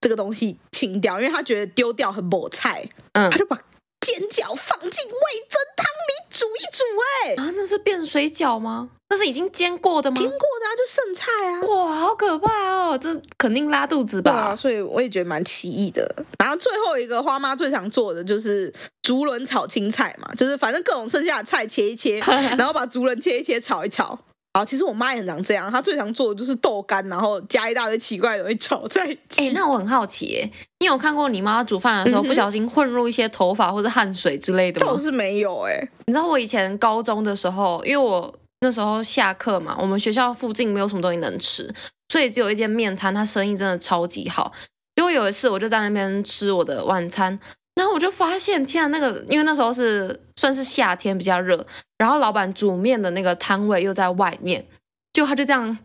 [0.03, 3.59] 这个东西清掉，因为他觉得丢掉很没菜，嗯，他就把。
[4.05, 6.83] 煎饺放进味增汤里煮一煮，
[7.25, 8.89] 欸，哎啊，那是变水饺吗？
[9.09, 10.17] 那是已经煎过的吗？
[10.17, 11.63] 煎过的啊，就剩菜啊！
[11.63, 14.33] 哇，好可怕哦，这肯定拉肚子吧？
[14.33, 16.13] 啊，所以我也觉得蛮奇异的。
[16.41, 22.19] 然后最后一个花妈最常做的就是竹轮炒青菜嘛，就是反正各种剩下的菜切一切，
[22.59, 24.19] 然后把竹轮切一切炒一炒。
[24.53, 29.49] 啊，其实我妈也很常这样，她最常做的就是豆干，然后加一大堆奇怪的东西炒在一起。
[29.49, 30.51] 哎，那我很好奇，哎，
[30.81, 34.93] 你有看过你妈煮饭的时候不小心混入一些头发或者汗水之类的吗？
[34.93, 41.75] 倒是没有，哎，你知道我以前高中的时候，因为我那时候下课嘛，我们学校附近没有什么东西能吃，
[42.11, 44.53] 所以只有一间面摊，它生意真的超级好。
[44.97, 47.41] 因为有一次，我就在那边吃我的晚餐。
[47.75, 51.67] 然后我就发现，天啊，那个因为那时候是算是夏天比较热，
[51.99, 54.67] 然后老板煮面的那个摊位又在外面，
[55.13, 55.77] 就他就这样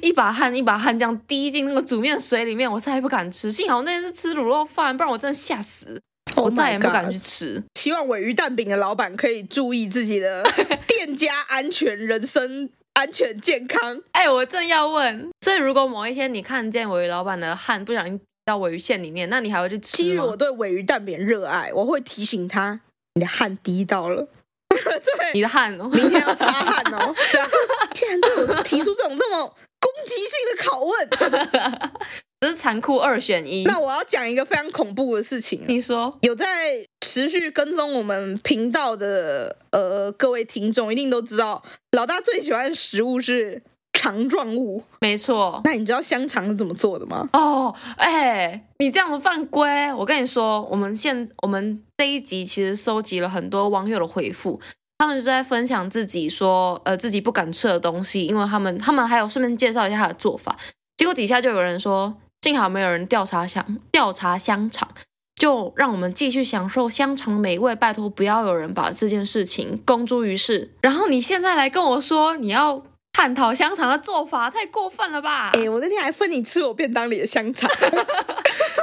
[0.00, 3.52] 一把汗一把汗这样滴进那个煮面水里面，我再也不敢吃。
[3.52, 6.00] 幸好那天是吃卤肉饭，不然我真的吓死
[6.36, 7.62] ，oh、我再也不敢去吃。
[7.74, 10.42] 希望尾鱼蛋饼的老板可以注意自己的
[10.88, 14.00] 店家安全、人身安全、健康。
[14.12, 18.18] 哎，我正要问，所以如果某一天你看见尾鱼老板的汗不小心。
[18.44, 20.08] 到尾鱼线里面，那你还会去吃吗？
[20.08, 22.80] 基于我对尾鱼蛋饼热爱，我会提醒他，
[23.14, 24.28] 你的汗滴到了，
[24.68, 27.14] 对，你的汗哦，明天要擦汗哦。
[27.32, 27.48] 对啊，
[27.94, 31.90] 竟然对我提出这种那么攻击性的拷问，
[32.40, 33.64] 这是残酷二选一。
[33.64, 43.62] 那我要讲一个非常恐怖的事情，你说，有在持续跟踪我们频道的呃各位听众，一定都知道，老大最喜欢的食物是。
[43.94, 45.62] 肠状物，没错。
[45.64, 47.26] 那你知道香肠是怎么做的吗？
[47.32, 49.92] 哦，哎，你这样子犯规！
[49.94, 54.60] 我跟你说，我们现我们这一集其实收集了很多网友的回复，
[54.98, 60.54] 他们就在分享自己说，呃，自己不敢吃的东西，因为他们他们还有顺便介绍一下他的做法。
[60.98, 64.88] 结果底下就有人说，幸好没有人调查香调查香肠，
[65.34, 67.74] 就让我们继续享受香肠美味。
[67.74, 70.74] 拜托，不要有人把这件事情公诸于世。
[70.82, 72.84] 然后你现在来跟我说，你要。
[73.14, 75.52] 探讨香肠的做法太过分了吧？
[75.54, 77.70] 哎、欸，我那天还分你吃我便当里的香肠。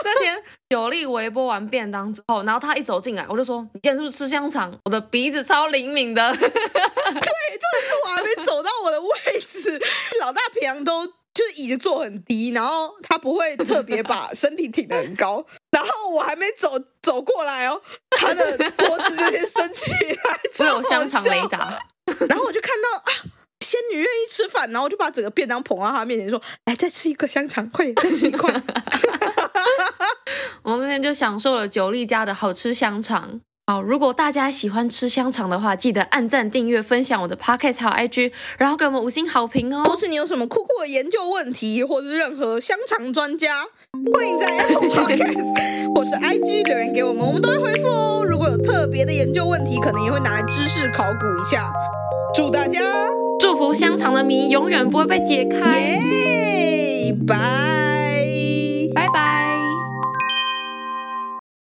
[0.03, 6.32] 那天九力微波完便当之后，然后他一走进来，我就说：“你今天是不是吃香肠？”我的鼻子超灵敏的。
[6.34, 6.57] 对，这是
[8.05, 9.09] 我还没走到我的位
[9.51, 9.79] 置。
[10.21, 15.45] 老大平常都就是椅子坐很低，然后他不会特别把身体挺得很高。
[15.71, 21.77] 然后我还没走走过来哦，他的脖子就先升起来，只有香肠雷达。
[22.29, 23.41] 然后我就看到啊。
[23.72, 28.53] 仙女愿意吃饭，然后我就把整个便当捧到她面前，说：“来，再吃一个香肠，快点，再吃一块。
[30.63, 33.39] ”我们那天就享受了九力家的好吃香肠。
[33.67, 39.86] 好，如果大家喜欢吃香肠的话，记得按赞、订阅、分享我的 Podcast 和 IG，然后给我们五星好评哦。
[39.86, 43.63] 或是你有什么酷酷的研究问题，或是任何香肠专家，
[44.13, 48.26] 欢迎在 Apple Podcast 或是 IG 留言给我们，我们都会回复哦。
[48.28, 51.72] 如果有特别的研究问题，可能也会拿来知识考古一下。
[52.36, 52.82] 祝大家！
[53.42, 55.80] 祝福香肠的谜永远不会被解开。
[55.80, 57.36] 耶拜。
[58.94, 59.61] 拜拜。